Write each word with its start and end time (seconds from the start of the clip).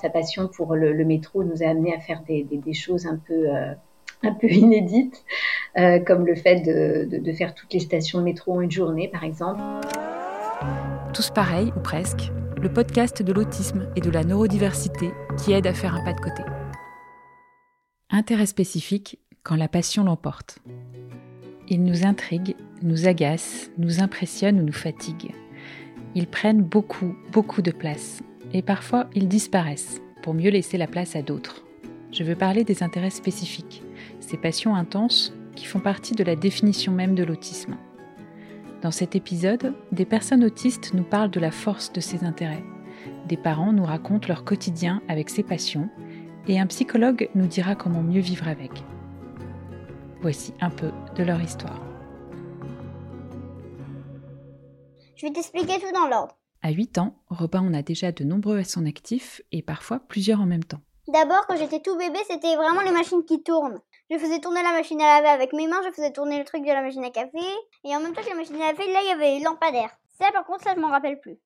Sa 0.00 0.10
passion 0.10 0.48
pour 0.48 0.74
le, 0.74 1.04
métro 1.04 1.42
nous 1.44 1.62
a 1.62 1.66
amené 1.66 1.94
à 1.94 2.00
faire 2.00 2.22
des, 2.26 2.74
choses 2.74 3.06
un 3.06 3.16
peu, 3.16 3.46
peu 4.40 4.48
inédites, 4.48 5.24
comme 6.06 6.26
le 6.26 6.34
fait 6.34 6.60
de, 6.60 7.18
de 7.18 7.32
faire 7.32 7.54
toutes 7.54 7.72
les 7.72 7.80
stations 7.80 8.18
de 8.18 8.24
métro 8.24 8.52
en 8.52 8.60
une 8.60 8.70
journée, 8.70 9.08
par 9.08 9.24
exemple. 9.24 9.60
Tous 11.14 11.30
pareils, 11.30 11.72
ou 11.76 11.80
presque, 11.80 12.30
le 12.60 12.72
podcast 12.72 13.22
de 13.22 13.32
l'autisme 13.32 13.88
et 13.96 14.00
de 14.00 14.10
la 14.10 14.24
neurodiversité 14.24 15.10
qui 15.38 15.52
aide 15.52 15.66
à 15.66 15.74
faire 15.74 15.94
un 15.94 16.04
pas 16.04 16.12
de 16.12 16.20
côté. 16.20 16.42
Intérêt 18.10 18.46
spécifique 18.46 19.18
quand 19.42 19.56
la 19.56 19.68
passion 19.68 20.04
l'emporte. 20.04 20.58
Ils 21.68 21.82
nous 21.82 22.06
intriguent, 22.06 22.56
nous 22.82 23.08
agacent, 23.08 23.70
nous 23.78 24.00
impressionnent 24.00 24.60
ou 24.60 24.64
nous 24.64 24.72
fatiguent. 24.72 25.34
Ils 26.14 26.26
prennent 26.26 26.62
beaucoup, 26.62 27.14
beaucoup 27.32 27.62
de 27.62 27.72
place. 27.72 28.22
Et 28.56 28.62
parfois, 28.62 29.06
ils 29.14 29.28
disparaissent 29.28 30.00
pour 30.22 30.32
mieux 30.32 30.48
laisser 30.48 30.78
la 30.78 30.86
place 30.86 31.14
à 31.14 31.20
d'autres. 31.20 31.62
Je 32.10 32.24
veux 32.24 32.36
parler 32.36 32.64
des 32.64 32.82
intérêts 32.82 33.10
spécifiques, 33.10 33.82
ces 34.18 34.38
passions 34.38 34.74
intenses 34.74 35.34
qui 35.54 35.66
font 35.66 35.78
partie 35.78 36.14
de 36.14 36.24
la 36.24 36.36
définition 36.36 36.90
même 36.90 37.14
de 37.14 37.22
l'autisme. 37.22 37.76
Dans 38.80 38.90
cet 38.90 39.14
épisode, 39.14 39.74
des 39.92 40.06
personnes 40.06 40.42
autistes 40.42 40.94
nous 40.94 41.02
parlent 41.02 41.30
de 41.30 41.38
la 41.38 41.50
force 41.50 41.92
de 41.92 42.00
ces 42.00 42.24
intérêts. 42.24 42.64
Des 43.28 43.36
parents 43.36 43.74
nous 43.74 43.84
racontent 43.84 44.26
leur 44.26 44.42
quotidien 44.42 45.02
avec 45.06 45.28
ces 45.28 45.42
passions 45.42 45.90
et 46.48 46.58
un 46.58 46.66
psychologue 46.66 47.28
nous 47.34 47.46
dira 47.46 47.74
comment 47.74 48.02
mieux 48.02 48.22
vivre 48.22 48.48
avec. 48.48 48.72
Voici 50.22 50.54
un 50.62 50.70
peu 50.70 50.92
de 51.14 51.22
leur 51.24 51.42
histoire. 51.42 51.82
Je 55.14 55.26
vais 55.26 55.32
t'expliquer 55.34 55.74
tout 55.78 55.92
dans 55.92 56.08
l'ordre. 56.08 56.34
À 56.66 56.72
8 56.72 56.98
ans, 56.98 57.14
Robin 57.28 57.60
en 57.60 57.74
a 57.74 57.82
déjà 57.82 58.10
de 58.10 58.24
nombreux 58.24 58.58
à 58.58 58.64
son 58.64 58.86
actif 58.86 59.40
et 59.52 59.62
parfois 59.62 60.00
plusieurs 60.00 60.40
en 60.40 60.46
même 60.46 60.64
temps. 60.64 60.80
D'abord, 61.06 61.46
quand 61.46 61.56
j'étais 61.56 61.78
tout 61.78 61.96
bébé, 61.96 62.18
c'était 62.28 62.56
vraiment 62.56 62.80
les 62.80 62.90
machines 62.90 63.24
qui 63.24 63.40
tournent. 63.40 63.78
Je 64.10 64.18
faisais 64.18 64.40
tourner 64.40 64.64
la 64.64 64.72
machine 64.72 65.00
à 65.00 65.20
laver 65.20 65.28
avec 65.28 65.52
mes 65.52 65.68
mains, 65.68 65.80
je 65.84 65.92
faisais 65.92 66.10
tourner 66.10 66.40
le 66.40 66.44
truc 66.44 66.62
de 66.62 66.66
la 66.66 66.82
machine 66.82 67.04
à 67.04 67.10
café. 67.10 67.38
Et 67.84 67.94
en 67.94 68.00
même 68.00 68.14
temps 68.14 68.22
que 68.22 68.30
la 68.30 68.34
machine 68.34 68.56
à 68.56 68.72
laver, 68.72 68.92
là, 68.92 68.98
il 69.00 69.08
y 69.08 69.12
avait 69.12 69.38
les. 69.38 69.86
Ça, 70.18 70.32
par 70.32 70.44
contre, 70.44 70.64
ça, 70.64 70.74
je 70.74 70.80
m'en 70.80 70.88
rappelle 70.88 71.20
plus. 71.20 71.38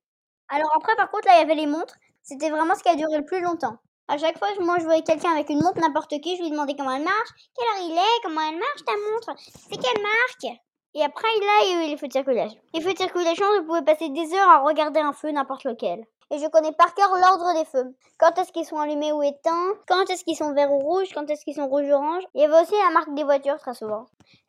Alors 0.49 0.73
après, 0.75 0.95
par 0.95 1.11
contre, 1.11 1.27
là, 1.27 1.33
il 1.35 1.41
y 1.41 1.43
avait 1.43 1.53
les 1.53 1.67
montres. 1.67 1.97
C'était 2.23 2.49
vraiment 2.49 2.73
ce 2.73 2.81
qui 2.81 2.89
a 2.89 2.95
duré 2.95 3.15
le 3.15 3.25
plus 3.25 3.41
longtemps. 3.41 3.77
À 4.07 4.17
chaque 4.17 4.39
fois, 4.39 4.47
moi, 4.59 4.77
je 4.79 4.85
voyais 4.85 5.03
quelqu'un 5.03 5.33
avec 5.33 5.51
une 5.51 5.61
montre, 5.61 5.81
n'importe 5.81 6.19
qui, 6.19 6.35
je 6.35 6.41
lui 6.41 6.49
demandais 6.49 6.73
comment 6.75 6.95
elle 6.95 7.03
marche, 7.03 7.29
quelle 7.55 7.67
heure 7.67 7.91
il 7.91 7.95
est, 7.95 8.23
comment 8.23 8.41
elle 8.41 8.57
marche 8.57 8.83
ta 8.87 8.93
montre, 8.93 9.39
c'est 9.69 9.77
quelle 9.77 10.01
marque? 10.01 10.57
Et 10.93 11.03
après, 11.03 11.27
il 11.37 11.43
y 11.43 11.79
a 11.81 11.85
eu 11.85 11.89
les 11.89 11.97
feux 11.97 12.07
de 12.07 12.13
circulation. 12.13 12.59
Les 12.73 12.81
feux 12.81 12.93
de 12.93 12.97
circulation, 12.97 13.45
je 13.57 13.61
pouvais 13.61 13.81
passer 13.81 14.09
des 14.09 14.33
heures 14.33 14.49
à 14.49 14.59
regarder 14.59 14.99
un 14.99 15.13
feu, 15.13 15.31
n'importe 15.31 15.63
lequel 15.63 16.05
et 16.31 16.39
je 16.39 16.47
connais 16.47 16.71
par 16.71 16.95
cœur 16.95 17.09
l'ordre 17.09 17.59
des 17.59 17.65
feux. 17.65 17.93
Quand 18.17 18.37
est-ce 18.39 18.51
qu'ils 18.53 18.65
sont 18.65 18.79
allumés 18.79 19.11
ou 19.11 19.21
éteints, 19.21 19.73
quand 19.85 20.09
est-ce 20.09 20.23
qu'ils 20.23 20.37
sont 20.37 20.53
verts 20.53 20.71
ou 20.71 20.79
rouges, 20.79 21.09
quand 21.13 21.29
est-ce 21.29 21.43
qu'ils 21.43 21.55
sont 21.55 21.67
rouges 21.67 21.87
ou 21.87 21.93
orange. 21.93 22.23
Il 22.33 22.41
y 22.41 22.45
avait 22.45 22.61
aussi 22.61 22.73
la 22.73 22.91
marque 22.91 23.13
des 23.13 23.23
voitures 23.23 23.57
très 23.57 23.73
souvent. 23.73 24.05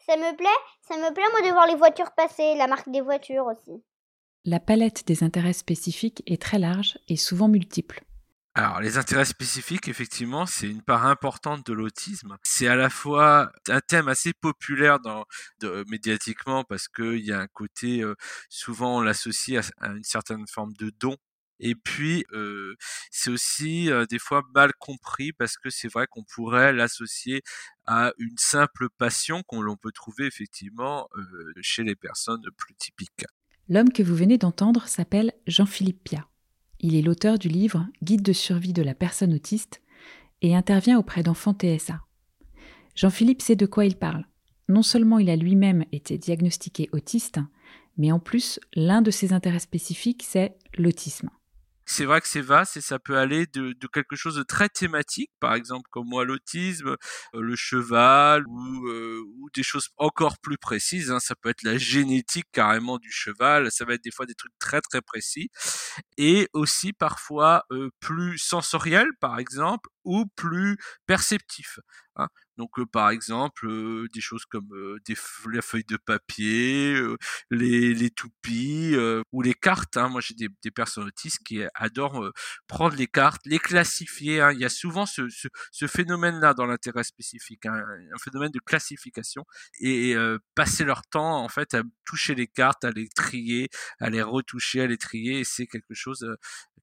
Ça 0.06 0.16
me 0.16 0.36
plaît, 0.36 0.46
ça 0.80 0.96
me 0.96 1.12
plaît 1.12 1.24
moi 1.32 1.42
de 1.42 1.52
voir 1.52 1.66
les 1.66 1.74
voitures 1.74 2.12
passer, 2.12 2.54
la 2.54 2.68
marque 2.68 2.88
des 2.88 3.00
voitures 3.00 3.46
aussi. 3.46 3.82
La 4.44 4.60
palette 4.60 5.06
des 5.06 5.24
intérêts 5.24 5.52
spécifiques 5.52 6.22
est 6.26 6.40
très 6.40 6.58
large 6.58 6.98
et 7.08 7.16
souvent 7.16 7.48
multiple. 7.48 8.04
Alors, 8.54 8.80
les 8.80 8.98
intérêts 8.98 9.24
spécifiques, 9.24 9.88
effectivement, 9.88 10.44
c'est 10.44 10.68
une 10.68 10.82
part 10.82 11.06
importante 11.06 11.66
de 11.66 11.72
l'autisme. 11.72 12.36
C'est 12.42 12.68
à 12.68 12.76
la 12.76 12.90
fois 12.90 13.50
un 13.68 13.80
thème 13.80 14.08
assez 14.08 14.34
populaire 14.34 15.00
dans, 15.00 15.24
médiatiquement 15.88 16.62
parce 16.62 16.86
qu'il 16.88 17.24
y 17.24 17.32
a 17.32 17.40
un 17.40 17.46
côté, 17.46 18.02
euh, 18.02 18.14
souvent 18.50 18.98
on 18.98 19.00
l'associe 19.00 19.72
à, 19.80 19.88
une 19.92 20.04
certaine 20.04 20.46
forme 20.46 20.74
de 20.74 20.90
don 20.90 21.16
et 21.62 21.76
puis, 21.76 22.26
c'est 23.10 23.30
aussi 23.30 23.88
des 24.10 24.18
fois 24.18 24.42
mal 24.52 24.72
compris 24.78 25.32
parce 25.32 25.56
que 25.56 25.70
c'est 25.70 25.86
vrai 25.86 26.06
qu'on 26.10 26.24
pourrait 26.24 26.72
l'associer 26.72 27.42
à 27.86 28.12
une 28.18 28.36
simple 28.36 28.88
passion 28.98 29.42
qu'on 29.44 29.76
peut 29.76 29.92
trouver 29.92 30.26
effectivement 30.26 31.08
chez 31.60 31.84
les 31.84 31.94
personnes 31.94 32.42
plus 32.56 32.74
typiques. 32.74 33.24
L'homme 33.68 33.92
que 33.92 34.02
vous 34.02 34.16
venez 34.16 34.38
d'entendre 34.38 34.88
s'appelle 34.88 35.32
Jean-Philippe 35.46 36.02
Pia. 36.02 36.26
Il 36.82 36.96
est 36.96 37.02
l'auteur 37.02 37.38
du 37.38 37.48
livre 37.48 37.86
Guide 38.02 38.22
de 38.22 38.32
survie 38.32 38.72
de 38.72 38.82
la 38.82 38.94
personne 38.94 39.32
autiste 39.32 39.80
et 40.42 40.54
intervient 40.54 40.98
auprès 40.98 41.22
d'enfants 41.22 41.54
TSA. 41.54 42.00
Jean-Philippe 42.96 43.40
sait 43.40 43.56
de 43.56 43.66
quoi 43.66 43.86
il 43.86 43.96
parle. 43.96 44.26
Non 44.68 44.82
seulement 44.82 45.18
il 45.18 45.30
a 45.30 45.36
lui-même 45.36 45.84
été 45.92 46.18
diagnostiqué 46.18 46.88
autiste, 46.92 47.38
mais 47.96 48.10
en 48.10 48.18
plus, 48.18 48.58
l'un 48.74 49.02
de 49.02 49.10
ses 49.10 49.32
intérêts 49.32 49.60
spécifiques, 49.60 50.24
c'est 50.26 50.56
l'autisme 50.76 51.30
c'est 51.92 52.06
vrai 52.06 52.20
que 52.20 52.28
c'est 52.28 52.40
vaste 52.40 52.78
et 52.78 52.80
ça 52.80 52.98
peut 52.98 53.18
aller 53.18 53.46
de, 53.46 53.74
quelque 53.92 54.16
chose 54.16 54.36
de 54.36 54.42
très 54.42 54.68
thématique, 54.68 55.30
par 55.40 55.54
exemple 55.54 55.88
comme 55.90 56.08
moi 56.08 56.24
l'autisme, 56.24 56.96
euh, 57.34 57.40
le 57.40 57.54
cheval 57.54 58.44
ou, 58.48 58.88
euh, 58.88 59.20
ou, 59.36 59.50
des 59.54 59.62
choses 59.62 59.90
encore 59.98 60.38
plus 60.38 60.56
précises. 60.56 61.10
Hein. 61.10 61.20
Ça 61.20 61.34
peut 61.34 61.50
être 61.50 61.62
la 61.62 61.76
génétique 61.76 62.46
carrément 62.52 62.98
du 62.98 63.10
cheval, 63.12 63.70
ça 63.70 63.84
va 63.84 63.94
être 63.94 64.04
des 64.04 64.10
fois 64.10 64.26
des 64.26 64.34
trucs 64.34 64.58
très 64.58 64.80
très 64.80 65.02
précis 65.02 65.50
et 66.16 66.48
aussi 66.54 66.92
parfois 66.92 67.64
euh, 67.70 67.90
plus 68.00 68.38
sensoriels, 68.38 69.10
par 69.20 69.38
exemple, 69.38 69.88
ou 70.04 70.26
plus 70.36 70.76
perceptifs. 71.06 71.78
Hein. 72.16 72.28
Donc, 72.58 72.70
par 72.90 73.10
exemple, 73.10 73.66
des 74.12 74.20
choses 74.20 74.44
comme 74.44 74.68
des 75.06 75.14
la 75.52 75.62
feuille 75.62 75.84
de 75.84 75.96
papier, 75.96 77.00
les, 77.50 77.94
les 77.94 78.10
toupies 78.10 78.94
ou 79.32 79.42
les 79.42 79.54
cartes. 79.54 79.96
Hein. 79.96 80.08
Moi, 80.08 80.20
j'ai 80.20 80.34
des, 80.34 80.48
des, 80.62 80.70
personnes 80.70 81.04
autistes 81.04 81.40
qui 81.44 81.62
adorent 81.74 82.30
prendre 82.66 82.96
les 82.96 83.06
cartes, 83.06 83.40
les 83.46 83.58
classifier. 83.58 84.40
Hein. 84.40 84.52
Il 84.52 84.60
y 84.60 84.64
a 84.64 84.68
souvent 84.68 85.06
ce, 85.06 85.28
ce, 85.30 85.48
ce 85.70 85.86
phénomène-là 85.86 86.54
dans 86.54 86.66
l'intérêt 86.66 87.04
spécifique, 87.04 87.66
hein, 87.66 87.82
un 88.14 88.18
phénomène 88.18 88.50
de 88.50 88.60
classification 88.60 89.44
et 89.80 90.14
passer 90.54 90.84
leur 90.84 91.02
temps 91.02 91.42
en 91.42 91.48
fait 91.48 91.74
à 91.74 91.82
toucher 92.04 92.34
les 92.34 92.46
cartes, 92.46 92.84
à 92.84 92.90
les 92.90 93.08
trier, 93.08 93.68
à 93.98 94.10
les 94.10 94.22
retoucher, 94.22 94.82
à 94.82 94.86
les 94.86 94.98
trier. 94.98 95.40
Et 95.40 95.44
c'est 95.44 95.66
quelque 95.66 95.94
chose 95.94 96.26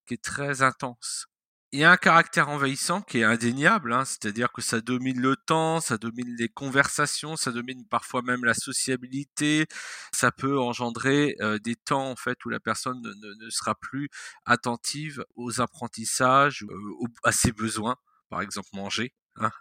qui 0.07 0.15
est 0.15 0.23
très 0.23 0.63
intense 0.63 1.27
il 1.71 1.79
y 1.79 1.83
a 1.83 1.91
un 1.91 1.97
caractère 1.97 2.49
envahissant 2.49 3.01
qui 3.01 3.19
est 3.19 3.23
indéniable, 3.23 3.93
hein, 3.93 4.03
c'est-à-dire 4.03 4.51
que 4.51 4.61
ça 4.61 4.81
domine 4.81 5.21
le 5.21 5.35
temps, 5.35 5.79
ça 5.79 5.97
domine 5.97 6.35
les 6.35 6.49
conversations, 6.49 7.35
ça 7.35 7.51
domine 7.51 7.85
parfois 7.85 8.23
même 8.23 8.43
la 8.43 8.55
sociabilité, 8.55 9.67
ça 10.11 10.31
peut 10.31 10.59
engendrer 10.59 11.35
euh, 11.41 11.59
des 11.59 11.75
temps 11.75 12.09
en 12.09 12.15
fait 12.15 12.43
où 12.45 12.49
la 12.49 12.59
personne 12.59 12.99
ne, 13.01 13.49
sera 13.51 13.75
plus 13.75 14.09
attentive 14.45 15.23
aux 15.35 15.61
apprentissages, 15.61 16.63
euh, 16.63 17.07
à 17.23 17.31
ses 17.31 17.51
besoins, 17.51 17.97
par 18.29 18.41
exemple 18.41 18.69
manger. 18.73 19.13
Hein. 19.35 19.51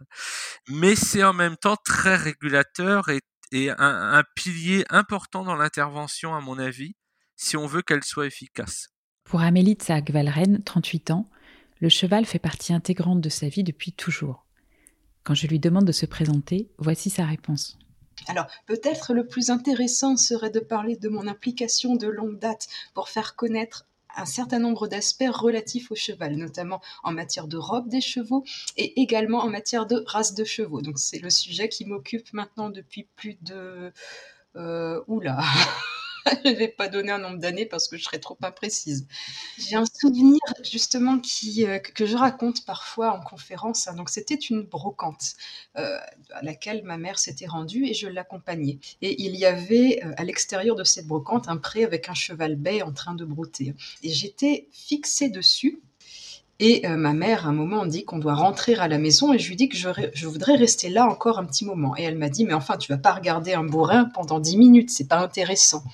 Mais 0.69 0.96
c'est 0.96 1.25
en 1.25 1.34
même 1.34 1.56
temps 1.56 1.76
très 1.84 2.16
régulateur 2.16 3.08
et, 3.10 3.20
un 3.78 4.22
pilier 4.34 4.84
important 4.90 5.42
dans 5.42 5.56
l'intervention, 5.56 6.34
à 6.34 6.40
mon 6.42 6.58
avis, 6.58 6.96
si 7.34 7.56
on 7.56 7.66
veut 7.66 7.80
qu'elle 7.80 8.04
soit 8.04 8.26
efficace. 8.26 8.90
Pour 9.25 9.40
Amélie 9.40 9.72
Tsag-Valren, 9.72 10.62
38 10.64 11.10
ans, 11.12 11.30
le 11.80 11.88
cheval 11.88 12.24
fait 12.24 12.38
partie 12.38 12.72
intégrante 12.72 13.20
de 13.20 13.28
sa 13.28 13.48
vie 13.48 13.64
depuis 13.64 13.92
toujours. 13.92 14.44
Quand 15.24 15.34
je 15.34 15.46
lui 15.46 15.58
demande 15.58 15.84
de 15.84 15.92
se 15.92 16.06
présenter, 16.06 16.68
voici 16.78 17.10
sa 17.10 17.24
réponse. 17.24 17.78
Alors, 18.26 18.46
peut-être 18.66 19.14
le 19.14 19.26
plus 19.26 19.50
intéressant 19.50 20.16
serait 20.16 20.50
de 20.50 20.60
parler 20.60 20.96
de 20.96 21.08
mon 21.08 21.26
implication 21.28 21.94
de 21.94 22.08
longue 22.08 22.38
date 22.38 22.66
pour 22.94 23.08
faire 23.08 23.36
connaître 23.36 23.86
un 24.16 24.24
certain 24.24 24.58
nombre 24.58 24.88
d'aspects 24.88 25.30
relatifs 25.30 25.92
au 25.92 25.94
cheval, 25.94 26.34
notamment 26.36 26.80
en 27.04 27.12
matière 27.12 27.46
de 27.46 27.56
robe 27.56 27.88
des 27.88 28.00
chevaux 28.00 28.44
et 28.76 29.00
également 29.00 29.38
en 29.38 29.50
matière 29.50 29.86
de 29.86 30.02
race 30.06 30.34
de 30.34 30.44
chevaux. 30.44 30.80
Donc, 30.80 30.98
c'est 30.98 31.20
le 31.20 31.30
sujet 31.30 31.68
qui 31.68 31.84
m'occupe 31.84 32.32
maintenant 32.32 32.70
depuis 32.70 33.06
plus 33.14 33.36
de... 33.42 33.92
Euh, 34.56 35.00
oula 35.06 35.40
je 36.44 36.50
ne 36.50 36.54
vais 36.54 36.68
pas 36.68 36.88
donner 36.88 37.10
un 37.10 37.18
nombre 37.18 37.38
d'années 37.38 37.66
parce 37.66 37.88
que 37.88 37.96
je 37.96 38.04
serais 38.04 38.18
trop 38.18 38.36
imprécise. 38.42 39.06
J'ai 39.58 39.76
un 39.76 39.84
souvenir 39.86 40.40
justement 40.64 41.18
qui, 41.18 41.66
euh, 41.66 41.78
que 41.78 42.06
je 42.06 42.16
raconte 42.16 42.64
parfois 42.64 43.12
en 43.12 43.20
conférence. 43.20 43.88
Hein. 43.88 43.94
Donc 43.94 44.10
c'était 44.10 44.34
une 44.34 44.62
brocante 44.62 45.34
euh, 45.76 45.98
à 46.32 46.42
laquelle 46.42 46.82
ma 46.84 46.98
mère 46.98 47.19
s'était 47.19 47.46
rendue 47.46 47.86
et 47.86 47.94
je 47.94 48.08
l'accompagnais. 48.08 48.78
Et 49.02 49.22
il 49.22 49.36
y 49.36 49.44
avait 49.44 50.00
euh, 50.04 50.12
à 50.16 50.25
l'extérieur 50.25 50.76
de 50.76 50.84
cette 50.84 51.06
brocante 51.06 51.48
un 51.48 51.56
pré 51.56 51.84
avec 51.84 52.08
un 52.08 52.14
cheval 52.14 52.56
bai 52.56 52.82
en 52.82 52.92
train 52.92 53.14
de 53.14 53.24
brouter. 53.24 53.74
Et 54.02 54.10
j'étais 54.10 54.69
fixée 54.72 55.28
dessus 55.28 55.81
et 56.60 56.88
ma 56.88 57.12
mère, 57.12 57.46
à 57.46 57.50
un 57.50 57.52
moment, 57.52 57.86
dit 57.86 58.04
qu'on 58.04 58.19
doit 58.19 58.34
rentrer 58.34 58.74
à 58.74 58.88
la 58.88 58.98
maison 58.98 59.32
et 59.32 59.38
je 59.38 59.48
lui 59.48 59.54
dis 59.54 59.69
que 59.69 59.76
je, 59.76 59.90
je 60.12 60.26
voudrais 60.26 60.56
rester 60.56 60.88
là 60.88 61.06
encore 61.06 61.38
un 61.38 61.44
petit 61.44 61.64
moment. 61.64 61.96
Et 61.96 62.02
elle 62.02 62.19
m'a 62.19 62.28
dit, 62.28 62.44
mais 62.44 62.52
enfin, 62.52 62.76
tu 62.76 62.90
vas 62.90 62.98
pas 62.98 63.12
regarder 63.12 63.54
un 63.54 63.62
bourrin 63.62 64.06
pendant 64.06 64.40
dix 64.40 64.56
minutes, 64.56 64.90
c'est 64.90 65.06
pas 65.06 65.20
intéressant 65.20 65.84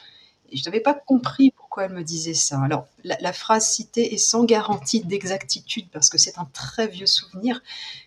je 0.57 0.65
n'avais 0.65 0.81
pas 0.81 0.95
compris 0.95 1.51
pourquoi 1.51 1.85
elle 1.85 1.93
me 1.93 2.03
disait 2.03 2.35
ça. 2.35 2.61
Alors, 2.63 2.87
la, 3.03 3.33
phrase 3.33 3.69
citée 3.69 4.15
est 4.15 4.19
sans 4.19 4.45
garantie 4.45 5.05
d'exactitude 5.05 5.89
parce 5.93 6.11
que 6.11 6.19
c'est 6.19 6.39
un 6.39 6.49
très 6.53 6.87
vieux 6.87 7.07
souvenir, 7.07 7.63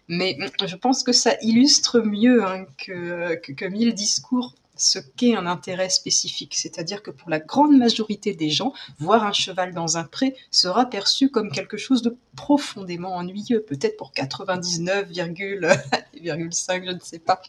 mais 0.08 0.38
je 0.66 0.76
pense 0.76 1.04
que 1.04 1.12
ça 1.12 1.36
illustre 1.42 2.00
mieux 2.00 2.46
hein, 2.46 2.66
que, 2.78 3.36
que, 3.36 3.66
mille 3.66 3.94
discours 3.94 4.56
ce 4.80 5.00
qu'est 5.00 5.36
un 5.36 5.48
intérêt 5.48 5.90
spécifique. 5.90 6.56
C'est-à-dire 6.56 7.02
que 7.02 7.12
pour 7.12 7.30
la 7.30 7.40
grande 7.40 7.76
majorité 7.76 8.36
des 8.36 8.50
gens, 8.50 8.74
voir 9.00 9.24
un 9.24 9.34
cheval 9.34 9.74
dans 9.74 9.98
un 9.98 10.04
pré 10.04 10.36
sera 10.52 10.86
perçu 10.86 11.30
comme 11.30 11.52
quelque 11.52 11.78
chose 11.78 12.04
de 12.04 12.16
profondément 12.36 13.16
ennuyeux, 13.16 13.64
peut-être 13.64 13.98
pour 13.98 14.12
99,5, 14.12 15.80
je 16.86 16.92
ne 16.92 17.00
sais 17.00 17.20
pas. 17.20 17.42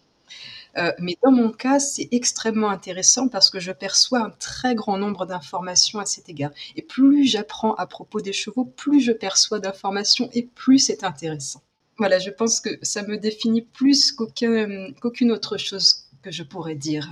Euh, 0.79 0.93
mais 0.99 1.17
dans 1.25 1.33
mon 1.33 1.51
cas, 1.51 1.81
c'est 1.81 2.09
extrêmement 2.13 2.71
intéressant 2.71 3.29
parce 3.29 3.51
que 3.51 3.59
je 3.59 3.73
perçois 3.73 4.21
un 4.21 4.31
très 4.31 4.75
grand 4.75 4.97
nombre 4.97 5.27
d'informations 5.27 5.99
à 5.99 6.07
cet 6.07 6.29
égard. 6.29 6.53
Et 6.77 6.83
plus 6.83 7.25
j'apprends 7.25 7.75
à 7.75 7.87
propos 7.87 8.21
des 8.21 8.33
chevaux, 8.33 8.65
plus 8.65 9.01
je 9.01 9.13
perçois 9.13 9.59
d'informations 9.59 10.31
et 10.33 10.43
plus 10.43 10.79
c'est 10.79 11.03
intéressant. 11.03 11.63
Voilà, 11.97 12.21
je 12.21 12.31
pense 12.31 12.61
que 12.61 12.79
ça 12.83 13.03
me 13.03 13.19
définit 13.19 13.63
plus 13.63 14.13
qu'aucune 14.13 15.33
autre 15.33 15.57
chose 15.57 16.05
que 16.23 16.31
je 16.31 16.45
pourrais 16.45 16.77
dire. 16.77 17.09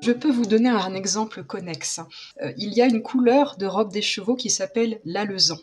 Je 0.00 0.12
peux 0.12 0.30
vous 0.30 0.46
donner 0.46 0.68
un 0.68 0.94
exemple 0.94 1.44
connexe. 1.44 2.00
Euh, 2.42 2.52
il 2.56 2.72
y 2.72 2.82
a 2.82 2.86
une 2.86 3.02
couleur 3.02 3.56
de 3.56 3.66
robe 3.66 3.92
des 3.92 4.02
chevaux 4.02 4.34
qui 4.34 4.50
s'appelle 4.50 5.00
l'alezan 5.04 5.58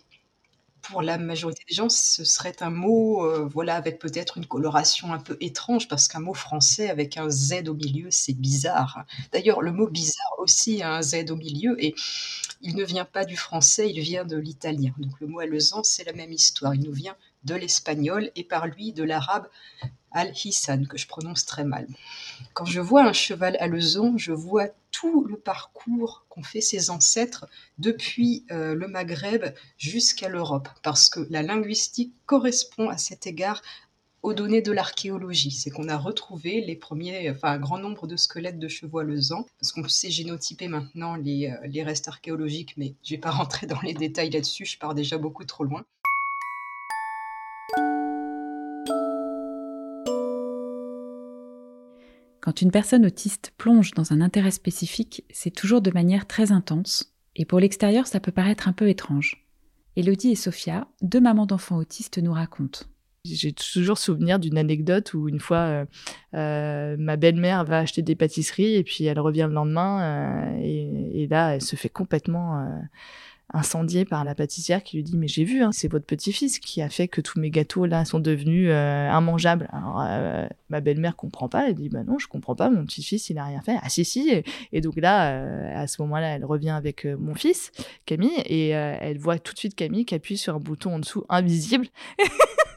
pour 0.89 1.01
la 1.01 1.17
majorité 1.17 1.63
des 1.69 1.75
gens, 1.75 1.89
ce 1.89 2.23
serait 2.23 2.55
un 2.61 2.69
mot, 2.69 3.23
euh, 3.23 3.47
voilà, 3.51 3.75
avec 3.75 3.99
peut-être 3.99 4.37
une 4.37 4.45
coloration 4.45 5.13
un 5.13 5.19
peu 5.19 5.37
étrange, 5.39 5.87
parce 5.87 6.07
qu'un 6.07 6.19
mot 6.19 6.33
français 6.33 6.89
avec 6.89 7.17
un 7.17 7.29
Z 7.29 7.67
au 7.67 7.73
milieu, 7.73 8.07
c'est 8.09 8.33
bizarre. 8.33 9.05
D'ailleurs, 9.31 9.61
le 9.61 9.71
mot 9.71 9.87
bizarre 9.87 10.39
aussi 10.39 10.81
a 10.81 10.95
un 10.95 11.01
Z 11.01 11.29
au 11.29 11.35
milieu, 11.35 11.75
et 11.83 11.93
il 12.61 12.75
ne 12.75 12.83
vient 12.83 13.05
pas 13.05 13.25
du 13.25 13.37
français, 13.37 13.89
il 13.89 13.99
vient 14.01 14.25
de 14.25 14.37
l'italien. 14.37 14.93
Donc 14.97 15.19
le 15.19 15.27
mot 15.27 15.39
alezan, 15.39 15.83
c'est 15.83 16.03
la 16.03 16.13
même 16.13 16.31
histoire. 16.31 16.75
Il 16.75 16.81
nous 16.81 16.93
vient 16.93 17.15
de 17.43 17.55
l'espagnol 17.55 18.31
et 18.35 18.43
par 18.43 18.67
lui 18.67 18.91
de 18.91 19.03
l'arabe 19.03 19.47
al-Hissan, 20.11 20.87
que 20.87 20.97
je 20.97 21.07
prononce 21.07 21.45
très 21.45 21.63
mal. 21.63 21.87
Quand 22.53 22.65
je 22.65 22.81
vois 22.81 23.03
un 23.03 23.13
cheval 23.13 23.57
alezan, 23.59 24.17
je 24.17 24.31
vois 24.31 24.67
tout 24.91 25.23
le 25.25 25.37
parcours 25.37 26.25
qu'ont 26.29 26.43
fait 26.43 26.61
ses 26.61 26.89
ancêtres 26.89 27.45
depuis 27.77 28.45
euh, 28.51 28.75
le 28.75 28.87
Maghreb 28.87 29.45
jusqu'à 29.77 30.29
l'Europe, 30.29 30.69
parce 30.83 31.09
que 31.09 31.27
la 31.29 31.43
linguistique 31.43 32.13
correspond 32.25 32.89
à 32.89 32.97
cet 32.97 33.27
égard 33.27 33.61
aux 34.21 34.33
données 34.33 34.61
de 34.61 34.71
l'archéologie. 34.71 35.51
C'est 35.51 35.69
qu'on 35.69 35.87
a 35.87 35.97
retrouvé 35.97 36.61
les 36.61 36.75
premiers, 36.75 37.29
enfin 37.29 37.51
un 37.51 37.57
grand 37.57 37.77
nombre 37.77 38.07
de 38.07 38.17
squelettes 38.17 38.59
de 38.59 38.67
chevaux 38.67 38.99
alezans, 38.99 39.45
parce 39.59 39.71
qu'on 39.71 39.87
sait 39.87 40.09
génotyper 40.09 40.67
maintenant 40.67 41.15
les, 41.15 41.47
euh, 41.47 41.67
les 41.67 41.83
restes 41.83 42.07
archéologiques, 42.07 42.73
mais 42.77 42.95
je 43.03 43.13
ne 43.13 43.17
vais 43.17 43.21
pas 43.21 43.31
rentrer 43.31 43.67
dans 43.67 43.79
les 43.81 43.93
détails 43.93 44.29
là-dessus, 44.29 44.65
je 44.65 44.77
pars 44.77 44.93
déjà 44.93 45.17
beaucoup 45.17 45.45
trop 45.45 45.63
loin. 45.63 45.85
Quand 52.49 52.63
une 52.63 52.71
personne 52.71 53.05
autiste 53.05 53.53
plonge 53.59 53.91
dans 53.91 54.11
un 54.11 54.21
intérêt 54.21 54.49
spécifique, 54.49 55.23
c'est 55.29 55.53
toujours 55.53 55.83
de 55.83 55.91
manière 55.91 56.25
très 56.25 56.51
intense, 56.51 57.13
et 57.35 57.45
pour 57.45 57.59
l'extérieur, 57.59 58.07
ça 58.07 58.19
peut 58.19 58.31
paraître 58.31 58.67
un 58.67 58.73
peu 58.73 58.89
étrange. 58.89 59.45
Elodie 59.95 60.31
et 60.31 60.35
Sophia, 60.35 60.87
deux 61.03 61.21
mamans 61.21 61.45
d'enfants 61.45 61.77
autistes, 61.77 62.17
nous 62.17 62.33
racontent. 62.33 62.79
J'ai 63.23 63.53
toujours 63.53 63.99
souvenir 63.99 64.39
d'une 64.39 64.57
anecdote 64.57 65.13
où 65.13 65.29
une 65.29 65.39
fois, 65.39 65.57
euh, 65.57 65.85
euh, 66.33 66.95
ma 66.97 67.17
belle-mère 67.17 67.65
va 67.65 67.77
acheter 67.77 68.01
des 68.01 68.15
pâtisseries 68.15 68.77
et 68.77 68.83
puis 68.83 69.03
elle 69.03 69.19
revient 69.19 69.45
le 69.47 69.53
lendemain 69.53 70.01
euh, 70.01 70.59
et, 70.59 71.21
et, 71.21 71.27
là, 71.27 71.53
elle 71.53 71.61
se 71.61 71.75
fait 71.75 71.89
complètement 71.89 72.67
incendié 73.53 74.05
par 74.05 74.23
la 74.23 74.35
pâtissière 74.35 74.83
qui 74.83 74.97
lui 74.97 75.03
dit 75.03 75.17
mais 75.17 75.27
j'ai 75.27 75.43
vu 75.43 75.63
hein, 75.63 75.71
c'est 75.71 75.87
votre 75.87 76.05
petit-fils 76.05 76.59
qui 76.59 76.81
a 76.81 76.89
fait 76.89 77.07
que 77.07 77.21
tous 77.21 77.39
mes 77.39 77.49
gâteaux 77.49 77.85
là 77.85 78.05
sont 78.05 78.19
devenus 78.19 78.69
euh, 78.71 79.09
immangeables. 79.11 79.67
Alors 79.71 80.03
euh, 80.07 80.47
ma 80.69 80.81
belle-mère 80.81 81.15
comprend 81.15 81.49
pas 81.49 81.69
elle 81.69 81.75
dit 81.75 81.89
bah 81.89 82.03
non 82.03 82.19
je 82.19 82.27
comprends 82.27 82.55
pas 82.55 82.69
mon 82.69 82.85
petit-fils 82.85 83.29
il 83.29 83.37
a 83.37 83.45
rien 83.45 83.61
fait. 83.61 83.77
Ah 83.81 83.89
si 83.89 84.05
si. 84.05 84.43
Et, 84.71 84.81
donc 84.81 84.95
là 84.97 85.31
euh, 85.31 85.83
à 85.83 85.87
ce 85.87 86.01
moment-là 86.03 86.35
elle 86.35 86.45
revient 86.45 86.69
avec 86.69 87.05
mon 87.05 87.33
fils 87.35 87.71
Camille 88.05 88.39
et 88.45 88.69
elle 88.69 89.17
voit 89.17 89.39
tout 89.39 89.53
de 89.53 89.59
suite 89.59 89.75
Camille 89.75 90.05
qui 90.05 90.15
appuie 90.15 90.37
sur 90.37 90.55
un 90.55 90.59
bouton 90.59 90.95
en 90.95 90.99
dessous 90.99 91.25
invisible 91.29 91.87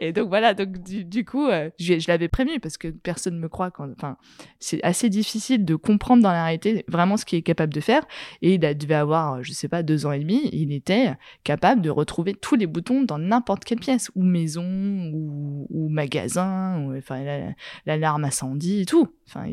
et 0.00 0.12
donc 0.12 0.28
voilà, 0.28 0.54
donc 0.54 0.78
du, 0.82 1.24
coup, 1.24 1.46
euh, 1.46 1.70
je, 1.78 1.94
l'avais 2.08 2.28
prévenu 2.28 2.60
parce 2.60 2.76
que 2.76 2.88
personne 2.88 3.34
ne 3.34 3.40
me 3.40 3.48
croit. 3.48 3.70
Enfin, 3.96 4.16
c'est 4.58 4.82
assez 4.82 5.08
difficile 5.08 5.64
de 5.64 5.74
comprendre 5.74 6.22
dans 6.22 6.32
la 6.32 6.44
réalité 6.44 6.84
vraiment 6.88 7.16
ce 7.16 7.24
qu'il 7.24 7.38
est 7.38 7.42
capable 7.42 7.72
de 7.72 7.80
faire. 7.80 8.02
Et 8.42 8.54
il 8.54 8.58
devait 8.60 8.94
avoir, 8.94 9.42
je 9.42 9.52
sais 9.52 9.68
pas, 9.68 9.82
deux 9.82 10.06
ans 10.06 10.12
et 10.12 10.20
demi. 10.20 10.48
Il 10.52 10.72
était 10.72 11.12
capable 11.44 11.80
de 11.82 11.90
retrouver 11.90 12.34
tous 12.34 12.56
les 12.56 12.66
boutons 12.66 13.02
dans 13.02 13.18
n'importe 13.18 13.64
quelle 13.64 13.80
pièce, 13.80 14.10
ou 14.14 14.22
maison, 14.22 14.64
ou, 14.64 15.88
magasin, 15.88 16.82
ou, 16.82 16.96
enfin 16.96 17.52
l'alarme 17.86 18.24
incendie 18.24 18.82
et 18.82 18.86
tout. 18.86 19.08
Enfin, 19.28 19.46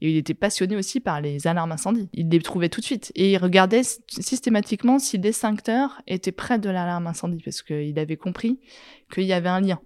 il, 0.00 0.16
était 0.16 0.34
passionné 0.34 0.76
aussi 0.76 1.00
par 1.00 1.20
les 1.20 1.46
alarmes 1.46 1.72
incendie. 1.72 2.08
Il 2.12 2.28
les 2.28 2.40
trouvait 2.40 2.68
tout 2.68 2.80
de 2.80 2.84
suite 2.84 3.12
et 3.14 3.32
il 3.32 3.38
regardait 3.38 3.82
systématiquement 4.08 4.98
si 4.98 5.18
l'extincteur 5.18 6.00
était 6.06 6.32
près 6.32 6.58
de 6.58 6.70
l'alarme 6.70 7.06
incendie 7.06 7.42
parce 7.44 7.62
qu'il 7.62 7.98
avait 7.98 8.16
compris 8.16 8.60
qu'il 9.12 9.24
y 9.24 9.32
avait 9.32 9.48
un 9.48 9.60
lien. 9.60 9.80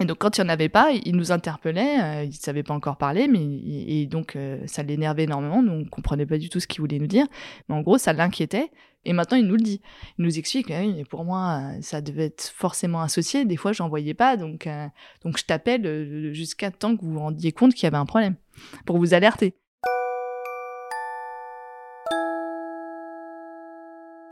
Et 0.00 0.04
donc 0.04 0.18
quand 0.18 0.36
il 0.36 0.42
n'y 0.42 0.46
en 0.46 0.52
avait 0.52 0.68
pas, 0.68 0.90
il 0.92 1.16
nous 1.16 1.32
interpellait, 1.32 2.02
euh, 2.02 2.24
il 2.24 2.28
ne 2.28 2.34
savait 2.34 2.62
pas 2.62 2.74
encore 2.74 2.98
parler, 2.98 3.28
mais 3.28 3.40
et 3.42 4.06
donc 4.06 4.36
euh, 4.36 4.60
ça 4.66 4.82
l'énervait 4.82 5.24
énormément, 5.24 5.62
nous 5.62 5.72
on 5.72 5.84
comprenait 5.86 6.26
pas 6.26 6.36
du 6.36 6.50
tout 6.50 6.60
ce 6.60 6.66
qu'il 6.66 6.80
voulait 6.80 6.98
nous 6.98 7.06
dire, 7.06 7.26
mais 7.68 7.74
en 7.74 7.80
gros 7.80 7.96
ça 7.96 8.12
l'inquiétait, 8.12 8.70
et 9.06 9.14
maintenant 9.14 9.38
il 9.38 9.46
nous 9.46 9.56
le 9.56 9.62
dit. 9.62 9.80
Il 10.18 10.26
nous 10.26 10.38
explique, 10.38 10.70
ah 10.70 10.80
oui, 10.80 11.02
pour 11.04 11.24
moi 11.24 11.70
ça 11.80 12.02
devait 12.02 12.26
être 12.26 12.52
forcément 12.54 13.00
associé, 13.00 13.46
des 13.46 13.56
fois 13.56 13.72
j'en 13.72 13.88
voyais 13.88 14.14
pas, 14.14 14.36
donc, 14.36 14.66
euh, 14.66 14.86
donc 15.24 15.38
je 15.38 15.44
t'appelle 15.44 16.34
jusqu'à 16.34 16.70
temps 16.70 16.94
que 16.94 17.02
vous 17.02 17.12
vous 17.12 17.20
rendiez 17.20 17.52
compte 17.52 17.72
qu'il 17.72 17.84
y 17.84 17.86
avait 17.86 17.96
un 17.96 18.04
problème, 18.04 18.34
pour 18.84 18.98
vous 18.98 19.14
alerter. 19.14 19.54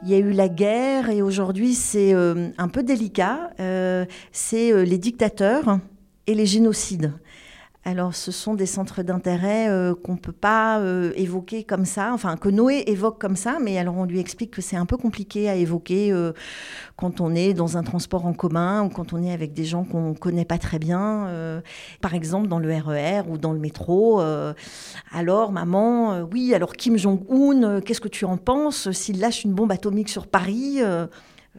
Il 0.07 0.11
y 0.11 0.15
a 0.15 0.19
eu 0.19 0.33
la 0.33 0.51
guerre 0.51 1.09
et 1.09 1.23
aujourd'hui 1.23 1.73
c'est 1.73 2.13
euh, 2.13 2.51
un 2.59 2.69
peu 2.69 2.83
délicat. 2.83 3.53
Euh, 3.59 3.74
c'est 4.33 4.73
euh, 4.73 4.85
les 4.85 4.99
dictateurs 4.99 5.79
et 6.27 6.35
les 6.35 6.47
génocides. 6.47 7.13
Alors, 7.87 8.15
ce 8.15 8.33
sont 8.33 8.55
des 8.55 8.65
centres 8.65 9.03
d'intérêt 9.03 9.69
euh, 9.69 9.95
qu'on 9.95 10.15
ne 10.15 10.19
peut 10.19 10.33
pas 10.33 10.81
euh, 10.81 11.13
évoquer 11.17 11.65
comme 11.65 11.85
ça, 11.85 12.13
enfin, 12.15 12.39
que 12.39 12.49
Noé 12.49 12.85
évoque 12.87 13.21
comme 13.21 13.37
ça, 13.37 13.59
mais 13.61 13.77
alors 13.77 13.97
on 13.99 14.07
lui 14.07 14.21
explique 14.21 14.53
que 14.53 14.63
c'est 14.63 14.77
un 14.77 14.87
peu 14.87 14.97
compliqué 14.97 15.51
à 15.51 15.55
évoquer 15.55 16.15
quand 16.97 17.21
on 17.21 17.35
est 17.35 17.53
dans 17.53 17.77
un 17.77 17.83
transport 17.83 18.25
en 18.25 18.33
commun 18.33 18.85
ou 18.85 18.89
quand 18.89 19.13
on 19.13 19.23
est 19.23 19.35
avec 19.35 19.53
des 19.53 19.67
gens 19.67 19.85
qu'on 19.85 20.11
ne 20.11 20.15
connaît 20.15 20.47
pas 20.47 20.57
très 20.57 20.79
bien, 20.79 21.63
par 22.01 22.15
exemple 22.15 22.49
dans 22.49 22.59
le 22.59 22.73
RER 22.75 23.21
e 23.21 23.29
ou 23.29 23.37
dans 23.37 23.53
le 23.53 23.59
métro. 23.59 24.23
alors, 25.13 25.53
maman, 25.53 26.23
oui, 26.33 26.55
alors 26.55 26.73
Kim 26.73 26.97
Jong-un, 26.97 27.83
qu'est-ce 27.83 28.01
que 28.01 28.09
tu 28.09 28.25
en 28.25 28.39
penses 28.39 28.91
s'il 28.93 29.21
lâche 29.21 29.45
une 29.45 29.53
bombe 29.53 29.73
atomique 29.73 30.09
sur 30.09 30.27
Paris 30.27 30.81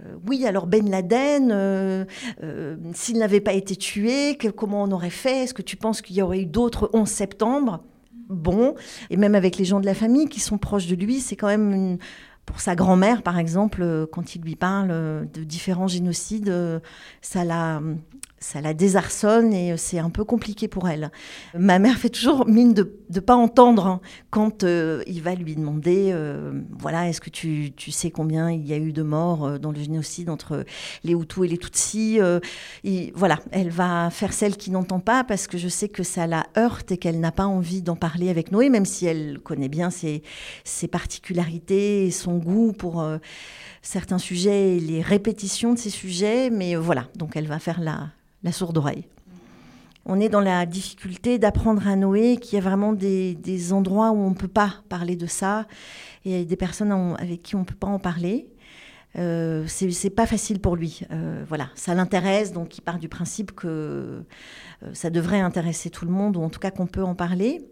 euh, 0.04 0.16
oui, 0.28 0.46
alors 0.46 0.68
Ben 0.68 0.90
Laden, 0.90 1.52
euh, 1.52 2.06
euh, 2.44 2.76
s'il 2.94 3.18
n'avait 3.18 3.40
pas 3.40 3.54
été 3.54 3.76
tué, 3.76 4.38
comment 4.56 4.84
on 4.84 4.92
aurait 4.92 5.10
fait? 5.10 5.44
Est-ce 5.44 5.54
que 5.54 5.62
tu 5.62 5.78
penses 5.78 6.02
qu'il 6.02 6.16
y 6.16 6.22
aurait 6.22 6.42
eu 6.42 6.46
d'autres 6.46 6.90
11 6.94 7.08
septembre? 7.08 7.84
Bon, 8.28 8.74
et 9.10 9.18
même 9.18 9.36
avec 9.36 9.58
les 9.58 9.66
gens 9.66 9.80
de 9.80 9.86
la 9.86 9.94
famille 9.94 10.28
qui 10.28 10.40
sont 10.40 10.58
proches 10.58 10.88
de 10.88 10.96
lui, 10.96 11.20
c'est 11.20 11.36
quand 11.36 11.48
même 11.48 11.98
pour 12.46 12.60
sa 12.60 12.76
grand-mère, 12.76 13.22
par 13.22 13.38
exemple, 13.38 14.08
quand 14.12 14.36
il 14.36 14.42
lui 14.42 14.56
parle 14.56 15.28
de 15.32 15.44
différents 15.44 15.88
génocides, 15.88 16.82
ça 17.22 17.44
l'a 17.44 17.82
ça 18.46 18.62
la 18.62 18.76
désarçonne 18.76 19.54
et 19.54 19.72
euh, 19.72 19.78
c'est 19.78 19.98
un 19.98 20.12
peu 20.12 20.24
compliqué 20.24 20.68
pour 20.68 20.88
elle. 20.88 21.12
Ma 21.58 21.80
mère 21.80 21.98
fait 21.98 22.10
toujours 22.10 22.46
mine 22.48 22.74
de 22.74 22.94
ne 23.14 23.20
pas 23.20 23.36
entendre 23.36 23.88
hein, 23.88 24.02
quand 24.30 24.64
euh, 24.64 25.02
il 25.08 25.24
va 25.24 25.34
lui 25.34 25.56
demander, 25.56 26.12
euh, 26.14 26.62
voilà, 26.78 27.10
est-ce 27.10 27.22
que 27.22 27.32
tu, 27.32 27.74
sais 27.92 28.12
combien 28.12 28.52
il 28.52 28.66
y 28.68 28.74
a 28.74 28.78
eu 28.78 28.94
de 28.94 29.02
morts 29.02 29.60
dans 29.60 29.72
le 29.72 29.80
génocide 29.80 30.30
entre 30.30 30.64
les 31.04 31.14
Hutus 31.14 31.46
et 31.46 31.48
les 31.48 31.58
Tutsis 31.58 32.20
Voilà, 33.16 33.40
elle 33.52 33.70
va 33.70 34.10
faire 34.12 34.34
celle 34.34 34.58
qui 34.58 34.70
n'entend 34.70 35.00
pas 35.00 35.24
parce 35.24 35.48
que 35.48 35.58
je 35.58 35.68
sais 35.68 35.90
que 35.90 36.04
ça 36.04 36.28
la 36.28 36.46
heurte 36.58 36.92
et 36.92 36.98
qu'elle 36.98 37.20
n'a 37.20 37.32
pas 37.32 37.46
envie 37.46 37.82
d'en 37.82 37.96
parler 37.96 38.30
avec 38.30 38.52
Noé, 38.52 38.70
même 38.70 38.86
si 38.86 39.06
elle 39.06 39.40
connaît 39.40 39.70
bien 39.70 39.90
ses, 39.90 40.22
ses 40.64 40.88
particularités 40.88 42.06
et 42.06 42.12
son 42.12 42.38
goût 42.38 42.74
pour 42.74 43.04
certains 43.82 44.20
sujets 44.20 44.76
et 44.76 44.80
les 44.80 45.02
répétitions 45.02 45.74
de 45.74 45.80
ces 45.80 45.90
sujets, 45.90 46.50
mais 46.50 46.76
voilà, 46.76 47.08
donc 47.16 47.36
elle 47.36 47.48
va 47.48 47.60
faire 47.60 47.80
la, 47.80 48.10
la 48.46 48.54
sourde 48.54 48.78
oreille. 48.78 49.06
On 50.06 50.20
est 50.20 50.30
dans 50.30 50.40
la 50.40 50.68
difficulté 50.68 51.40
d'apprendre 51.40 51.88
à 51.88 51.96
Noé 51.96 52.38
qu'il 52.38 52.54
y 52.54 52.62
a 52.62 52.64
vraiment 52.64 52.94
des, 52.94 53.74
endroits 53.74 54.12
où 54.12 54.18
on 54.18 54.30
ne 54.30 54.36
peut 54.36 54.48
pas 54.48 54.76
parler 54.88 55.16
de 55.16 55.26
ça 55.26 55.66
et 56.24 56.46
des 56.46 56.56
personnes 56.56 56.92
avec 57.20 57.42
qui 57.42 57.56
on 57.56 57.62
ne 57.62 57.66
peut 57.66 57.76
pas 57.76 57.88
en 57.88 57.98
parler. 57.98 58.48
Euh, 59.18 59.66
c'est 59.68 60.10
pas 60.12 60.28
facile 60.28 60.60
pour 60.60 60.76
lui. 60.76 61.02
Euh, 61.10 61.44
voilà, 61.48 61.70
ça 61.74 61.96
l'intéresse, 61.96 62.52
donc 62.52 62.78
il 62.78 62.82
part 62.82 63.00
du 63.00 63.10
principe 63.10 63.54
que 63.54 63.68
euh, 63.68 64.22
ça 64.94 65.10
devrait 65.10 65.40
intéresser 65.40 65.90
tout 65.90 66.06
le 66.06 66.12
monde, 66.12 66.38
ou 66.38 66.44
en 66.44 66.50
tout 66.50 66.60
cas 66.60 66.70
qu'on 66.70 66.86
peut 66.86 67.04
en 67.04 67.16
parler. 67.16 67.66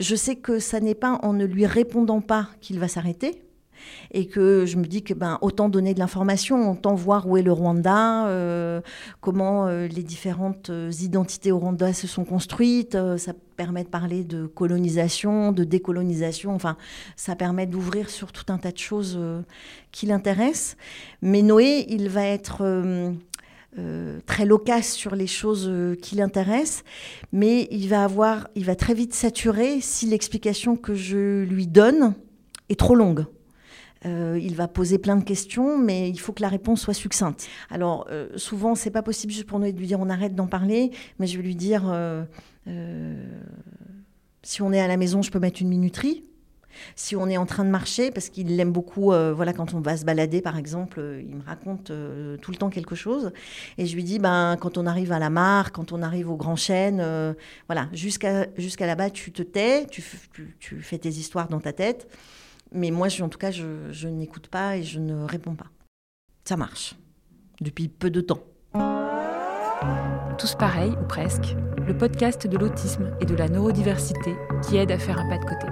Je 0.00 0.16
sais 0.16 0.36
que 0.36 0.58
ça 0.58 0.80
n'est 0.80 0.94
pas 0.94 1.20
en 1.22 1.34
ne 1.34 1.44
lui 1.44 1.66
répondant 1.66 2.22
pas 2.22 2.48
qu'il 2.60 2.80
va 2.80 2.88
s'arrêter. 2.88 3.45
Et 4.10 4.26
que 4.26 4.66
je 4.66 4.76
me 4.76 4.84
dis 4.84 5.02
que 5.02 5.14
ben 5.14 5.38
autant 5.40 5.68
donner 5.68 5.94
de 5.94 5.98
l'information, 5.98 6.72
autant 6.72 6.94
voir 6.94 7.26
où 7.26 7.36
est 7.36 7.42
le 7.42 7.52
Rwanda, 7.52 8.26
euh, 8.28 8.80
comment 9.20 9.66
euh, 9.66 9.86
les 9.86 10.02
différentes 10.02 10.70
euh, 10.70 10.90
identités 11.00 11.52
au 11.52 11.58
Rwanda 11.58 11.92
se 11.92 12.06
sont 12.06 12.24
construites. 12.24 12.96
ça 13.16 13.32
permet 13.56 13.84
de 13.84 13.88
parler 13.88 14.24
de 14.24 14.46
colonisation, 14.46 15.52
de 15.52 15.64
décolonisation. 15.64 16.54
Enfin, 16.54 16.76
ça 17.16 17.36
permet 17.36 17.66
d'ouvrir 17.66 18.10
sur 18.10 18.32
tout 18.32 18.52
un 18.52 18.58
tas 18.58 18.72
de 18.72 18.78
choses 18.78 19.18
qui 19.92 20.06
l'intéressent. 20.06 20.76
Mais 21.22 21.40
Noé, 21.42 21.86
il 21.88 22.08
va 22.10 22.26
être 22.26 23.14
très 24.26 24.44
loquace 24.44 24.92
sur 24.92 25.14
les 25.14 25.26
choses 25.26 25.72
qui 26.02 26.16
l'intéressent, 26.16 26.84
mais 27.32 27.66
il 27.70 27.88
va 27.88 28.04
avoir, 28.04 28.48
il 28.54 28.64
va 28.66 28.76
très 28.76 28.92
vite 28.92 29.14
saturer 29.14 29.80
si 29.80 30.06
l'explication 30.06 30.76
que 30.76 30.94
je 30.94 31.44
lui 31.44 31.66
donne 31.66 32.14
est 32.68 32.78
trop 32.78 32.94
longue. 32.94 33.26
Euh, 34.04 34.38
il 34.40 34.54
va 34.54 34.68
poser 34.68 34.98
plein 34.98 35.16
de 35.16 35.24
questions, 35.24 35.78
mais 35.78 36.08
il 36.10 36.18
faut 36.18 36.32
que 36.32 36.42
la 36.42 36.48
réponse 36.48 36.82
soit 36.82 36.94
succincte. 36.94 37.48
Alors, 37.70 38.06
euh, 38.10 38.28
souvent, 38.36 38.74
c'est 38.74 38.90
pas 38.90 39.02
possible 39.02 39.32
juste 39.32 39.46
pour 39.46 39.58
nous 39.58 39.70
de 39.72 39.78
lui 39.78 39.86
dire 39.86 40.00
on 40.00 40.10
arrête 40.10 40.34
d'en 40.34 40.46
parler, 40.46 40.90
mais 41.18 41.26
je 41.26 41.36
vais 41.36 41.42
lui 41.42 41.56
dire 41.56 41.82
euh, 41.86 42.24
si 44.42 44.62
on 44.62 44.72
est 44.72 44.80
à 44.80 44.88
la 44.88 44.96
maison, 44.96 45.22
je 45.22 45.30
peux 45.30 45.38
mettre 45.38 45.62
une 45.62 45.68
minuterie. 45.68 46.24
Si 46.94 47.16
on 47.16 47.26
est 47.26 47.38
en 47.38 47.46
train 47.46 47.64
de 47.64 47.70
marcher, 47.70 48.10
parce 48.10 48.28
qu'il 48.28 48.54
l'aime 48.54 48.70
beaucoup, 48.70 49.04
voilà, 49.06 49.54
quand 49.54 49.72
on 49.72 49.80
va 49.80 49.96
se 49.96 50.04
balader, 50.04 50.42
par 50.42 50.58
exemple, 50.58 51.00
il 51.26 51.34
me 51.34 51.42
raconte 51.42 51.86
tout 51.86 52.50
le 52.50 52.56
temps 52.58 52.68
quelque 52.68 52.94
chose. 52.94 53.32
Et 53.78 53.86
je 53.86 53.94
lui 53.94 54.04
dis, 54.04 54.18
ben, 54.18 54.58
quand 54.60 54.76
on 54.76 54.84
arrive 54.84 55.10
à 55.10 55.18
la 55.18 55.30
mare, 55.30 55.72
quand 55.72 55.92
on 55.92 56.02
arrive 56.02 56.30
au 56.30 56.36
Grand 56.36 56.54
Chêne, 56.54 57.02
voilà, 57.66 57.88
jusqu'à 57.94 58.46
jusqu'à 58.58 58.86
là-bas, 58.86 59.08
tu 59.08 59.32
te 59.32 59.40
tais, 59.40 59.86
tu, 59.86 60.02
fais 60.02 60.98
tes 60.98 61.08
histoires 61.08 61.48
dans 61.48 61.60
ta 61.60 61.72
tête. 61.72 62.08
Mais 62.76 62.90
moi, 62.90 63.08
en 63.22 63.28
tout 63.30 63.38
cas, 63.38 63.50
je, 63.50 64.06
n'écoute 64.06 64.48
pas 64.48 64.76
et 64.76 64.82
je 64.82 65.00
ne 65.00 65.24
réponds 65.24 65.54
pas. 65.54 65.70
Ça 66.44 66.58
marche. 66.58 66.94
Depuis 67.62 67.88
peu 67.88 68.10
de 68.10 68.20
temps. 68.20 68.42
Tous 70.38 70.54
pareils, 70.56 70.92
ou 70.92 71.06
presque, 71.06 71.56
le 71.86 71.96
podcast 71.96 72.46
de 72.46 72.58
l'autisme 72.58 73.16
et 73.22 73.24
de 73.24 73.34
la 73.34 73.48
neurodiversité 73.48 74.34
qui 74.62 74.76
aide 74.76 74.90
à 74.90 74.98
faire 74.98 75.18
un 75.18 75.26
pas 75.26 75.38
de 75.38 75.44
côté. 75.44 75.66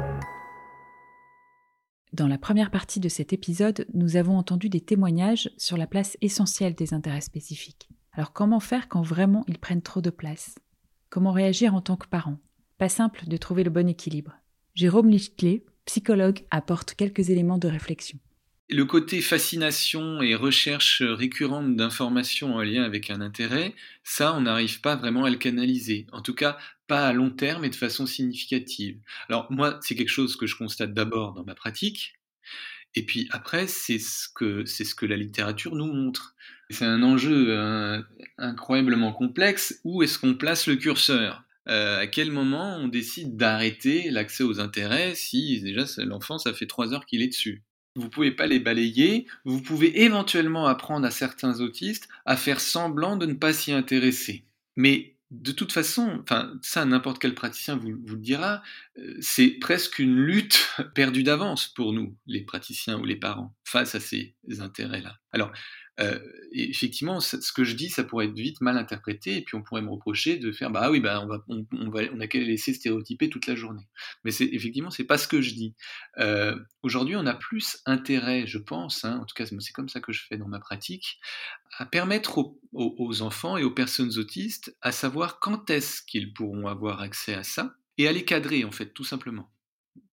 Dans 2.14 2.26
la 2.26 2.38
première 2.38 2.70
partie 2.70 3.00
de 3.00 3.10
cet 3.10 3.34
épisode, 3.34 3.86
nous 3.92 4.16
avons 4.16 4.38
entendu 4.38 4.70
des 4.70 4.80
témoignages 4.80 5.50
sur 5.58 5.76
la 5.76 5.86
place 5.86 6.16
essentielle 6.22 6.74
des 6.74 6.94
intérêts 6.94 7.20
spécifiques. 7.20 7.90
Alors 8.12 8.32
comment 8.32 8.60
faire 8.60 8.88
quand 8.88 9.02
vraiment 9.02 9.44
ils 9.46 9.58
prennent 9.58 9.82
trop 9.82 10.00
de 10.00 10.10
place? 10.10 10.54
Comment 11.10 11.32
réagir 11.32 11.74
en 11.74 11.82
tant 11.82 11.96
que 11.96 12.08
parent? 12.08 12.38
Pas 12.78 12.88
simple 12.88 13.26
de 13.26 13.36
trouver 13.36 13.62
le 13.62 13.70
bon 13.70 13.88
équilibre. 13.88 14.32
Jérôme 14.74 15.10
Lichtler, 15.10 15.66
psychologue 15.84 16.40
apporte 16.50 16.94
quelques 16.94 17.30
éléments 17.30 17.58
de 17.58 17.68
réflexion. 17.68 18.18
Le 18.70 18.84
côté 18.84 19.20
fascination 19.20 20.22
et 20.22 20.34
recherche 20.34 21.02
récurrente 21.02 21.76
d'informations 21.76 22.54
en 22.54 22.62
lien 22.62 22.82
avec 22.82 23.10
un 23.10 23.20
intérêt, 23.20 23.74
ça, 24.04 24.34
on 24.34 24.40
n'arrive 24.40 24.80
pas 24.80 24.96
vraiment 24.96 25.24
à 25.24 25.30
le 25.30 25.36
canaliser. 25.36 26.06
En 26.12 26.22
tout 26.22 26.34
cas, 26.34 26.56
pas 26.86 27.06
à 27.06 27.12
long 27.12 27.30
terme 27.30 27.64
et 27.64 27.70
de 27.70 27.74
façon 27.74 28.06
significative. 28.06 28.98
Alors 29.28 29.46
moi, 29.50 29.78
c'est 29.82 29.94
quelque 29.94 30.08
chose 30.08 30.36
que 30.36 30.46
je 30.46 30.56
constate 30.56 30.94
d'abord 30.94 31.34
dans 31.34 31.44
ma 31.44 31.54
pratique, 31.54 32.14
et 32.94 33.04
puis 33.04 33.28
après, 33.30 33.66
c'est 33.66 33.98
ce 33.98 34.28
que 34.28 34.64
c'est 34.64 34.84
ce 34.84 34.94
que 34.94 35.06
la 35.06 35.16
littérature 35.16 35.74
nous 35.74 35.92
montre. 35.92 36.34
C'est 36.70 36.84
un 36.84 37.02
enjeu 37.02 37.46
euh, 37.50 38.00
incroyablement 38.38 39.12
complexe. 39.12 39.80
Où 39.84 40.02
est-ce 40.02 40.18
qu'on 40.18 40.34
place 40.34 40.66
le 40.66 40.76
curseur? 40.76 41.43
Euh, 41.68 42.00
à 42.00 42.06
quel 42.06 42.30
moment 42.30 42.76
on 42.76 42.88
décide 42.88 43.36
d'arrêter 43.36 44.10
l'accès 44.10 44.44
aux 44.44 44.60
intérêts 44.60 45.14
si 45.14 45.60
déjà 45.60 45.84
l'enfant 45.98 46.38
ça 46.38 46.52
fait 46.52 46.66
trois 46.66 46.92
heures 46.92 47.06
qu'il 47.06 47.22
est 47.22 47.28
dessus? 47.28 47.62
Vous 47.96 48.10
pouvez 48.10 48.32
pas 48.32 48.46
les 48.46 48.58
balayer, 48.58 49.26
vous 49.44 49.62
pouvez 49.62 50.02
éventuellement 50.02 50.66
apprendre 50.66 51.06
à 51.06 51.10
certains 51.10 51.60
autistes 51.60 52.08
à 52.26 52.36
faire 52.36 52.60
semblant 52.60 53.16
de 53.16 53.26
ne 53.26 53.34
pas 53.34 53.52
s'y 53.52 53.72
intéresser. 53.72 54.44
Mais 54.76 55.14
de 55.30 55.52
toute 55.52 55.72
façon, 55.72 56.24
ça 56.62 56.84
n'importe 56.84 57.20
quel 57.20 57.34
praticien 57.34 57.76
vous, 57.76 57.92
vous 58.04 58.14
le 58.14 58.20
dira, 58.20 58.62
euh, 58.98 59.16
c'est 59.20 59.48
presque 59.48 59.98
une 59.98 60.16
lutte 60.16 60.68
perdue 60.94 61.22
d'avance 61.22 61.68
pour 61.68 61.92
nous, 61.92 62.16
les 62.26 62.42
praticiens 62.42 62.98
ou 62.98 63.04
les 63.04 63.16
parents, 63.16 63.54
face 63.64 63.94
à 63.94 64.00
ces 64.00 64.34
intérêts-là. 64.60 65.18
Alors, 65.32 65.52
euh, 66.00 66.18
effectivement, 66.52 67.20
ce 67.20 67.52
que 67.52 67.64
je 67.64 67.74
dis, 67.74 67.88
ça 67.88 68.04
pourrait 68.04 68.26
être 68.26 68.34
vite 68.34 68.60
mal 68.60 68.76
interprété, 68.76 69.36
et 69.36 69.42
puis 69.42 69.56
on 69.56 69.62
pourrait 69.62 69.82
me 69.82 69.90
reprocher 69.90 70.36
de 70.36 70.50
faire, 70.52 70.70
bah 70.70 70.80
ah 70.84 70.90
oui, 70.90 71.00
bah 71.00 71.20
on 71.22 71.26
va, 71.26 71.44
on, 71.48 71.90
va, 71.90 72.02
on 72.12 72.20
a 72.20 72.26
qu'à 72.26 72.38
laisser 72.38 72.74
stéréotyper 72.74 73.30
toute 73.30 73.46
la 73.46 73.54
journée. 73.54 73.86
Mais 74.24 74.30
c'est 74.30 74.46
effectivement, 74.46 74.90
c'est 74.90 75.04
pas 75.04 75.18
ce 75.18 75.28
que 75.28 75.40
je 75.40 75.54
dis. 75.54 75.74
Euh, 76.18 76.56
Aujourd'hui, 76.82 77.16
on 77.16 77.26
a 77.26 77.34
plus 77.34 77.78
intérêt, 77.86 78.46
je 78.46 78.58
pense, 78.58 79.04
hein, 79.04 79.20
en 79.22 79.24
tout 79.24 79.34
cas, 79.34 79.46
c'est 79.46 79.72
comme 79.72 79.88
ça 79.88 80.00
que 80.00 80.12
je 80.12 80.22
fais 80.28 80.36
dans 80.36 80.48
ma 80.48 80.58
pratique, 80.60 81.18
à 81.78 81.86
permettre 81.86 82.38
aux, 82.38 82.60
aux, 82.72 82.94
aux 82.98 83.22
enfants 83.22 83.56
et 83.56 83.64
aux 83.64 83.70
personnes 83.70 84.18
autistes 84.18 84.76
à 84.82 84.92
savoir 84.92 85.38
quand 85.38 85.70
est-ce 85.70 86.02
qu'ils 86.02 86.32
pourront 86.34 86.66
avoir 86.66 87.00
accès 87.00 87.34
à 87.34 87.42
ça, 87.42 87.74
et 87.98 88.08
à 88.08 88.12
les 88.12 88.24
cadrer, 88.24 88.64
en 88.64 88.72
fait, 88.72 88.92
tout 88.92 89.04
simplement. 89.04 89.50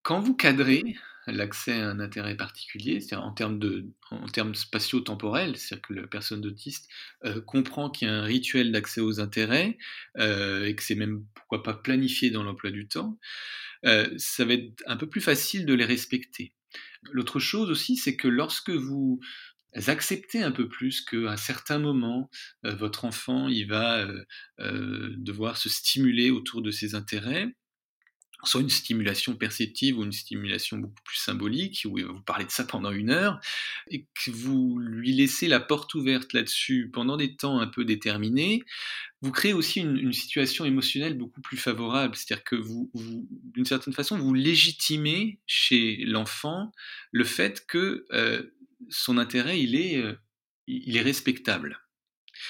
Quand 0.02 0.20
vous 0.20 0.34
cadrez, 0.34 0.82
l'accès 1.26 1.80
à 1.80 1.88
un 1.88 2.00
intérêt 2.00 2.36
particulier, 2.36 3.00
c'est-à-dire 3.00 3.24
en 3.24 3.32
termes, 3.32 3.58
de, 3.58 3.86
en 4.10 4.26
termes 4.26 4.54
spatio-temporels, 4.54 5.56
c'est-à-dire 5.56 5.82
que 5.82 5.94
la 5.94 6.06
personne 6.06 6.44
autiste 6.44 6.88
euh, 7.24 7.40
comprend 7.40 7.90
qu'il 7.90 8.08
y 8.08 8.10
a 8.10 8.14
un 8.14 8.24
rituel 8.24 8.72
d'accès 8.72 9.00
aux 9.00 9.20
intérêts 9.20 9.78
euh, 10.18 10.64
et 10.64 10.74
que 10.74 10.82
c'est 10.82 10.94
même 10.94 11.24
pourquoi 11.34 11.62
pas 11.62 11.74
planifié 11.74 12.30
dans 12.30 12.42
l'emploi 12.42 12.70
du 12.70 12.88
temps, 12.88 13.18
euh, 13.84 14.08
ça 14.16 14.44
va 14.44 14.54
être 14.54 14.82
un 14.86 14.96
peu 14.96 15.08
plus 15.08 15.20
facile 15.20 15.66
de 15.66 15.74
les 15.74 15.84
respecter. 15.84 16.52
L'autre 17.10 17.38
chose 17.38 17.70
aussi, 17.70 17.96
c'est 17.96 18.16
que 18.16 18.28
lorsque 18.28 18.70
vous 18.70 19.20
acceptez 19.74 20.42
un 20.42 20.52
peu 20.52 20.68
plus 20.68 21.00
qu'à 21.00 21.36
certains 21.36 21.78
moments, 21.78 22.30
votre 22.62 23.06
enfant 23.06 23.48
il 23.48 23.66
va 23.66 24.06
devoir 24.58 25.56
se 25.56 25.70
stimuler 25.70 26.30
autour 26.30 26.60
de 26.60 26.70
ses 26.70 26.94
intérêts, 26.94 27.48
soit 28.44 28.60
une 28.60 28.70
stimulation 28.70 29.36
perceptive 29.36 29.98
ou 29.98 30.04
une 30.04 30.12
stimulation 30.12 30.78
beaucoup 30.78 31.02
plus 31.04 31.18
symbolique, 31.18 31.86
où 31.88 31.98
vous 31.98 32.20
parler 32.22 32.44
de 32.44 32.50
ça 32.50 32.64
pendant 32.64 32.90
une 32.90 33.10
heure, 33.10 33.40
et 33.88 34.06
que 34.24 34.30
vous 34.30 34.78
lui 34.78 35.12
laissez 35.12 35.48
la 35.48 35.60
porte 35.60 35.94
ouverte 35.94 36.32
là-dessus 36.32 36.90
pendant 36.92 37.16
des 37.16 37.36
temps 37.36 37.60
un 37.60 37.66
peu 37.66 37.84
déterminés, 37.84 38.62
vous 39.20 39.30
créez 39.30 39.52
aussi 39.52 39.80
une, 39.80 40.12
situation 40.12 40.64
émotionnelle 40.64 41.16
beaucoup 41.16 41.40
plus 41.40 41.56
favorable. 41.56 42.16
C'est-à-dire 42.16 42.44
que 42.44 42.56
vous, 42.56 42.90
d'une 42.94 43.64
certaine 43.64 43.94
façon, 43.94 44.18
vous 44.18 44.34
légitimez 44.34 45.38
chez 45.46 46.04
l'enfant 46.04 46.72
le 47.12 47.24
fait 47.24 47.64
que 47.66 48.04
euh, 48.12 48.42
son 48.90 49.18
intérêt, 49.18 49.60
il 49.60 49.76
est, 49.76 49.98
euh, 49.98 50.14
il 50.66 50.96
est 50.96 51.02
respectable. 51.02 51.80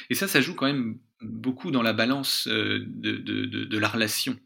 Et 0.08 0.14
ça, 0.14 0.26
ça 0.28 0.40
joue 0.40 0.54
quand 0.54 0.66
même 0.66 0.98
beaucoup 1.20 1.70
dans 1.70 1.82
la 1.82 1.92
balance 1.92 2.48
euh, 2.48 2.82
de 2.86 3.78
la 3.78 3.88
relation. 3.88 4.38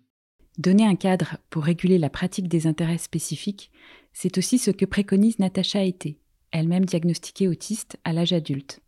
Donner 0.59 0.87
un 0.87 0.97
cadre 0.97 1.37
pour 1.51 1.65
réguler 1.65 1.99
la 1.99 2.09
pratique 2.09 2.49
des 2.49 2.67
intérêts 2.67 2.99
spécifiques, 2.99 3.71
c'est 4.15 4.39
aussi 4.39 4.57
ce 4.59 4.71
que 4.71 4.87
préconise 4.87 5.39
Natacha 5.39 5.83
Été, 5.83 6.19
elle-même 6.51 6.87
diagnostiquée 6.87 7.47
autiste 7.47 7.99
à 8.05 8.15
l'âge 8.15 8.33
adulte, 8.33 8.81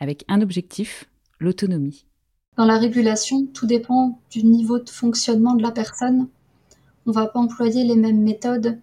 avec 0.00 0.24
un 0.26 0.40
objectif, 0.40 1.08
l'autonomie. 1.38 2.04
Dans 2.56 2.64
la 2.64 2.78
régulation, 2.78 3.46
tout 3.46 3.66
dépend 3.66 4.20
du 4.30 4.44
niveau 4.44 4.80
de 4.80 4.90
fonctionnement 4.90 5.54
de 5.54 5.62
la 5.62 5.70
personne. 5.70 6.28
On 7.06 7.10
ne 7.10 7.14
va 7.14 7.26
pas 7.26 7.38
employer 7.38 7.84
les 7.84 7.96
mêmes 7.96 8.22
méthodes 8.22 8.78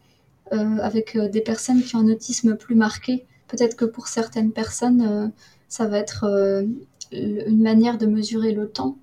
euh, 0.54 0.78
avec 0.78 1.16
euh, 1.16 1.28
des 1.28 1.42
personnes 1.42 1.82
qui 1.82 1.96
ont 1.96 2.00
un 2.00 2.10
autisme 2.10 2.56
plus 2.56 2.76
marqué. 2.76 3.26
Peut-être 3.48 3.76
que 3.76 3.86
pour 3.86 4.08
certaines 4.08 4.52
personnes, 4.52 5.02
euh, 5.02 5.28
ça 5.68 5.88
va 5.88 5.98
être 5.98 6.66
une 7.12 7.62
manière 7.62 7.98
de 7.98 8.06
mesurer 8.06 8.54
le 8.54 8.70
temps. 8.70 8.98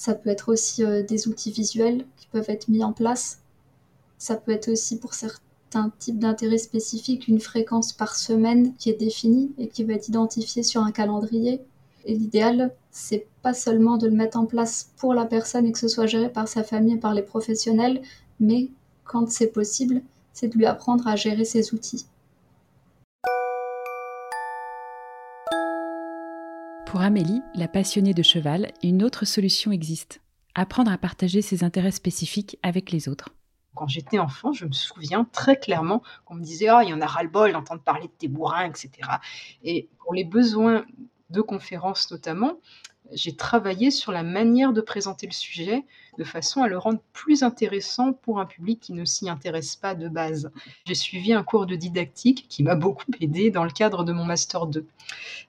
Ça 0.00 0.14
peut 0.14 0.30
être 0.30 0.52
aussi 0.52 0.84
des 1.08 1.26
outils 1.26 1.50
visuels 1.50 2.04
peuvent 2.30 2.48
être 2.48 2.68
mis 2.68 2.84
en 2.84 2.92
place. 2.92 3.40
Ça 4.18 4.36
peut 4.36 4.52
être 4.52 4.68
aussi 4.68 4.98
pour 4.98 5.14
certains 5.14 5.90
types 5.98 6.18
d'intérêts 6.18 6.58
spécifiques 6.58 7.28
une 7.28 7.40
fréquence 7.40 7.92
par 7.92 8.14
semaine 8.14 8.74
qui 8.76 8.90
est 8.90 8.94
définie 8.94 9.52
et 9.58 9.68
qui 9.68 9.84
va 9.84 9.94
être 9.94 10.08
identifiée 10.08 10.62
sur 10.62 10.82
un 10.82 10.92
calendrier. 10.92 11.60
Et 12.04 12.14
l'idéal, 12.14 12.72
c'est 12.90 13.26
pas 13.42 13.54
seulement 13.54 13.96
de 13.96 14.06
le 14.06 14.14
mettre 14.14 14.38
en 14.38 14.46
place 14.46 14.90
pour 14.98 15.14
la 15.14 15.24
personne 15.24 15.66
et 15.66 15.72
que 15.72 15.78
ce 15.78 15.88
soit 15.88 16.06
géré 16.06 16.30
par 16.30 16.48
sa 16.48 16.64
famille 16.64 16.94
et 16.94 16.98
par 16.98 17.14
les 17.14 17.22
professionnels, 17.22 18.02
mais 18.40 18.70
quand 19.04 19.30
c'est 19.30 19.48
possible, 19.48 20.02
c'est 20.32 20.48
de 20.48 20.56
lui 20.56 20.66
apprendre 20.66 21.06
à 21.06 21.16
gérer 21.16 21.44
ses 21.44 21.74
outils. 21.74 22.06
Pour 26.88 27.02
Amélie, 27.02 27.42
la 27.54 27.68
passionnée 27.68 28.14
de 28.14 28.22
cheval, 28.22 28.72
une 28.82 29.02
autre 29.02 29.26
solution 29.26 29.72
existe 29.72 30.22
apprendre 30.54 30.90
à 30.90 30.96
partager 30.96 31.42
ses 31.42 31.62
intérêts 31.62 31.90
spécifiques 31.90 32.58
avec 32.62 32.92
les 32.92 33.10
autres. 33.10 33.28
Quand 33.74 33.86
j'étais 33.86 34.18
enfant, 34.18 34.54
je 34.54 34.64
me 34.64 34.72
souviens 34.72 35.24
très 35.30 35.58
clairement 35.58 36.02
qu'on 36.24 36.36
me 36.36 36.42
disait 36.42 36.68
Ah, 36.68 36.82
il 36.82 36.88
y 36.88 36.94
en 36.94 37.02
a 37.02 37.06
ras-le-bol 37.06 37.52
d'entendre 37.52 37.82
parler 37.82 38.06
de 38.06 38.12
tes 38.12 38.26
bourrins, 38.26 38.64
etc. 38.64 38.90
Et 39.62 39.90
pour 39.98 40.14
les 40.14 40.24
besoins 40.24 40.86
de 41.28 41.42
conférences 41.42 42.10
notamment, 42.10 42.54
j'ai 43.12 43.34
travaillé 43.34 43.90
sur 43.90 44.12
la 44.12 44.22
manière 44.22 44.72
de 44.72 44.80
présenter 44.80 45.26
le 45.26 45.32
sujet 45.32 45.84
de 46.18 46.24
façon 46.24 46.62
à 46.62 46.68
le 46.68 46.76
rendre 46.76 47.00
plus 47.12 47.42
intéressant 47.42 48.12
pour 48.12 48.40
un 48.40 48.46
public 48.46 48.80
qui 48.80 48.92
ne 48.92 49.04
s'y 49.04 49.28
intéresse 49.28 49.76
pas 49.76 49.94
de 49.94 50.08
base. 50.08 50.50
J'ai 50.84 50.94
suivi 50.94 51.32
un 51.32 51.42
cours 51.42 51.66
de 51.66 51.76
didactique 51.76 52.46
qui 52.48 52.62
m'a 52.62 52.74
beaucoup 52.74 53.10
aidé 53.20 53.50
dans 53.50 53.64
le 53.64 53.70
cadre 53.70 54.04
de 54.04 54.12
mon 54.12 54.24
Master 54.24 54.66
2. 54.66 54.86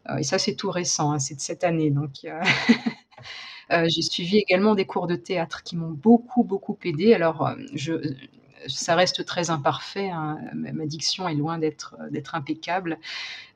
Euh, 0.10 0.18
et 0.18 0.24
ça, 0.24 0.38
c'est 0.38 0.56
tout 0.56 0.72
récent, 0.72 1.12
hein, 1.12 1.20
c'est 1.20 1.36
de 1.36 1.42
cette 1.42 1.64
année. 1.64 1.90
Donc, 1.90 2.26
euh, 2.26 2.42
euh, 3.72 3.86
j'ai 3.90 4.02
suivi 4.02 4.38
également 4.38 4.76
des 4.76 4.86
cours 4.86 5.08
de 5.08 5.16
théâtre 5.16 5.64
qui 5.64 5.76
m'ont 5.76 5.92
beaucoup, 5.92 6.44
beaucoup 6.44 6.78
aidé. 6.84 7.14
Alors, 7.14 7.50
ça 8.68 8.96
reste 8.96 9.26
très 9.26 9.50
imparfait. 9.50 10.10
Hein. 10.10 10.38
Ma 10.54 10.86
diction 10.86 11.28
est 11.28 11.36
loin 11.36 11.58
d'être 11.58 11.96
impeccable. 12.34 13.00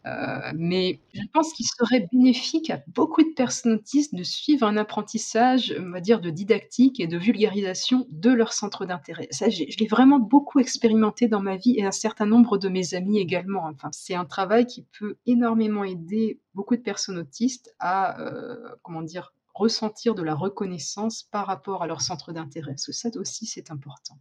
Euh, 0.06 0.52
mais 0.56 1.00
je 1.14 1.22
pense 1.34 1.54
qu'il 1.54 1.66
serait 1.66 2.08
bénéfique 2.12 2.70
à 2.70 2.82
beaucoup 2.88 3.24
de 3.24 3.34
personnes 3.36 3.74
autistes 3.74 4.14
de 4.16 4.24
suivre 4.24 4.68
un 4.68 4.76
apprentissage, 4.76 5.74
on 5.80 5.92
va 5.92 6.02
dire, 6.02 6.20
de 6.20 6.30
didactique 6.30 7.00
et 7.00 7.08
de 7.08 7.18
vulgarisation 7.18 8.06
de 8.10 8.30
leur 8.32 8.54
centre 8.54 8.86
d'intérêt. 8.86 9.28
Ça, 9.32 9.50
je 9.50 9.64
l'ai 9.64 9.88
vraiment 9.88 10.20
beaucoup 10.20 10.60
expérimenté 10.60 11.28
dans 11.28 11.42
ma 11.42 11.56
vie 11.56 11.76
et 11.78 11.86
un 11.86 11.92
certain 11.92 12.26
nombre 12.26 12.58
de 12.58 12.70
mes 12.70 12.94
amis 12.94 13.20
également. 13.20 13.66
Enfin, 13.66 13.90
c'est 13.92 14.16
un 14.16 14.26
travail 14.26 14.66
qui 14.66 14.86
peut 15.00 15.16
énormément 15.26 15.84
aider 15.84 16.40
beaucoup 16.54 16.76
de 16.76 16.82
personnes 16.82 17.18
autistes 17.18 17.74
à, 17.80 18.20
euh, 18.20 18.58
comment 18.82 19.04
dire, 19.04 19.34
ressentir 19.54 20.16
de 20.16 20.24
la 20.24 20.34
reconnaissance 20.34 21.24
par 21.24 21.46
rapport 21.48 21.84
à 21.84 21.88
leur 21.88 22.02
centre 22.02 22.34
d'intérêt. 22.34 22.72
Parce 22.72 22.88
que 22.88 22.92
ça 22.92 23.10
aussi, 23.16 23.46
c'est 23.46 23.72
important. 23.72 24.16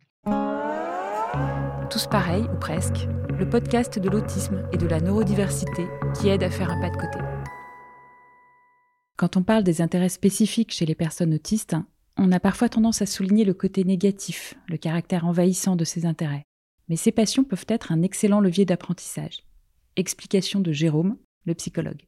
Tous 1.90 2.06
pareils, 2.06 2.44
ou 2.44 2.58
presque, 2.58 3.06
le 3.38 3.48
podcast 3.48 3.98
de 3.98 4.08
l'autisme 4.10 4.62
et 4.72 4.76
de 4.76 4.86
la 4.86 5.00
neurodiversité 5.00 5.86
qui 6.18 6.28
aide 6.28 6.42
à 6.42 6.50
faire 6.50 6.70
un 6.70 6.80
pas 6.80 6.90
de 6.90 6.96
côté. 6.96 7.18
Quand 9.16 9.36
on 9.36 9.42
parle 9.42 9.62
des 9.62 9.80
intérêts 9.80 10.08
spécifiques 10.08 10.72
chez 10.72 10.84
les 10.84 10.94
personnes 10.94 11.32
autistes, 11.32 11.76
on 12.18 12.32
a 12.32 12.40
parfois 12.40 12.68
tendance 12.68 13.00
à 13.00 13.06
souligner 13.06 13.44
le 13.44 13.54
côté 13.54 13.84
négatif, 13.84 14.54
le 14.68 14.76
caractère 14.76 15.26
envahissant 15.26 15.76
de 15.76 15.84
ces 15.84 16.04
intérêts. 16.04 16.44
Mais 16.88 16.96
ces 16.96 17.12
passions 17.12 17.44
peuvent 17.44 17.66
être 17.68 17.92
un 17.92 18.02
excellent 18.02 18.40
levier 18.40 18.66
d'apprentissage. 18.66 19.38
Explication 19.96 20.60
de 20.60 20.72
Jérôme, 20.72 21.16
le 21.46 21.54
psychologue. 21.54 22.02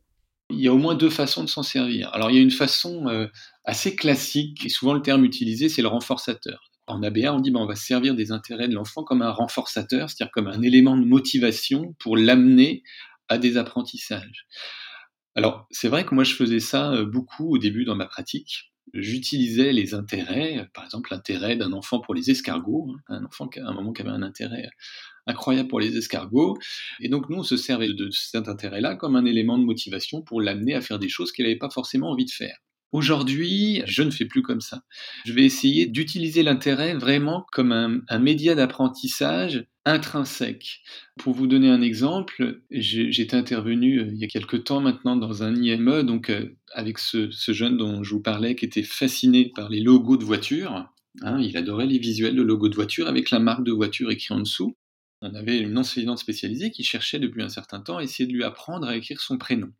Il 0.50 0.60
y 0.60 0.68
a 0.68 0.74
au 0.74 0.78
moins 0.78 0.94
deux 0.94 1.10
façons 1.10 1.44
de 1.44 1.48
s'en 1.48 1.62
servir. 1.62 2.10
Alors 2.12 2.30
il 2.30 2.36
y 2.36 2.40
a 2.40 2.42
une 2.42 2.50
façon 2.50 3.08
euh, 3.08 3.28
assez 3.64 3.96
classique, 3.96 4.66
et 4.66 4.68
souvent 4.68 4.92
le 4.92 5.02
terme 5.02 5.24
utilisé, 5.24 5.70
c'est 5.70 5.82
le 5.82 5.88
renforçateur 5.88 6.73
en 6.86 7.02
ABA, 7.02 7.32
on 7.32 7.40
dit 7.40 7.50
ben, 7.50 7.60
on 7.60 7.66
va 7.66 7.76
servir 7.76 8.14
des 8.14 8.32
intérêts 8.32 8.68
de 8.68 8.74
l'enfant 8.74 9.04
comme 9.04 9.22
un 9.22 9.30
renforçateur, 9.30 10.10
c'est-à-dire 10.10 10.32
comme 10.32 10.46
un 10.46 10.62
élément 10.62 10.96
de 10.96 11.04
motivation 11.04 11.94
pour 11.98 12.16
l'amener 12.16 12.82
à 13.28 13.38
des 13.38 13.56
apprentissages. 13.56 14.46
Alors, 15.34 15.66
c'est 15.70 15.88
vrai 15.88 16.04
que 16.04 16.14
moi, 16.14 16.24
je 16.24 16.34
faisais 16.34 16.60
ça 16.60 16.92
euh, 16.92 17.04
beaucoup 17.04 17.54
au 17.54 17.58
début 17.58 17.84
dans 17.84 17.96
ma 17.96 18.06
pratique. 18.06 18.72
J'utilisais 18.92 19.72
les 19.72 19.94
intérêts, 19.94 20.68
par 20.74 20.84
exemple 20.84 21.10
l'intérêt 21.10 21.56
d'un 21.56 21.72
enfant 21.72 22.00
pour 22.00 22.14
les 22.14 22.30
escargots, 22.30 22.94
hein, 23.08 23.16
un 23.16 23.24
enfant 23.24 23.48
qui 23.48 23.58
à 23.58 23.66
un 23.66 23.72
moment 23.72 23.92
qui 23.92 24.02
avait 24.02 24.10
un 24.10 24.22
intérêt 24.22 24.68
incroyable 25.26 25.68
pour 25.68 25.80
les 25.80 25.96
escargots. 25.96 26.58
Et 27.00 27.08
donc, 27.08 27.28
nous, 27.30 27.38
on 27.38 27.42
se 27.42 27.56
servait 27.56 27.92
de 27.92 28.10
cet 28.10 28.46
intérêt-là 28.46 28.94
comme 28.94 29.16
un 29.16 29.24
élément 29.24 29.58
de 29.58 29.64
motivation 29.64 30.22
pour 30.22 30.40
l'amener 30.40 30.74
à 30.74 30.80
faire 30.80 30.98
des 30.98 31.08
choses 31.08 31.32
qu'elle 31.32 31.46
n'avait 31.46 31.58
pas 31.58 31.70
forcément 31.70 32.10
envie 32.10 32.26
de 32.26 32.30
faire. 32.30 32.58
Aujourd'hui, 32.94 33.82
je 33.86 34.04
ne 34.04 34.12
fais 34.12 34.24
plus 34.24 34.42
comme 34.42 34.60
ça. 34.60 34.84
Je 35.24 35.32
vais 35.32 35.44
essayer 35.44 35.86
d'utiliser 35.86 36.44
l'intérêt 36.44 36.94
vraiment 36.94 37.44
comme 37.50 37.72
un, 37.72 38.18
média 38.20 38.54
d'apprentissage 38.54 39.66
intrinsèque. 39.84 40.80
Pour 41.18 41.34
vous 41.34 41.48
donner 41.48 41.68
un 41.70 41.82
exemple, 41.82 42.62
j'étais 42.70 43.36
intervenu 43.36 43.98
euh, 43.98 44.10
il 44.12 44.18
y 44.20 44.24
a 44.24 44.28
quelque 44.28 44.56
temps 44.56 44.78
maintenant 44.80 45.16
dans 45.16 45.42
un 45.42 45.56
IME, 45.56 46.04
donc 46.04 46.30
euh, 46.30 46.54
avec 46.72 47.00
ce, 47.00 47.28
jeune 47.48 47.76
dont 47.76 48.04
je 48.04 48.14
vous 48.14 48.22
parlais, 48.22 48.54
qui 48.54 48.64
était 48.64 48.84
fasciné 48.84 49.50
par 49.56 49.70
les 49.70 49.80
logos 49.80 50.16
de 50.16 50.24
voitures. 50.24 50.88
Hein, 51.22 51.40
il 51.40 51.56
adorait 51.56 51.86
les 51.86 51.98
visuels 51.98 52.36
de 52.36 52.42
logos 52.42 52.68
de 52.68 52.76
voiture 52.76 53.08
avec 53.08 53.32
la 53.32 53.40
marque 53.40 53.64
de 53.64 53.72
voiture 53.72 54.12
écrite 54.12 54.30
en 54.30 54.38
dessous. 54.38 54.76
On 55.20 55.34
avait 55.34 55.58
une 55.58 55.76
enseignante 55.76 56.20
spécialisée 56.20 56.70
qui 56.70 56.84
cherchait 56.84 57.18
depuis 57.18 57.42
un 57.42 57.48
certain 57.48 57.80
temps 57.80 57.96
à 57.96 58.04
essayer 58.04 58.28
de 58.28 58.32
lui 58.32 58.44
apprendre 58.44 58.86
à 58.86 58.96
écrire 58.96 59.20
son 59.20 59.36
prénom. 59.36 59.72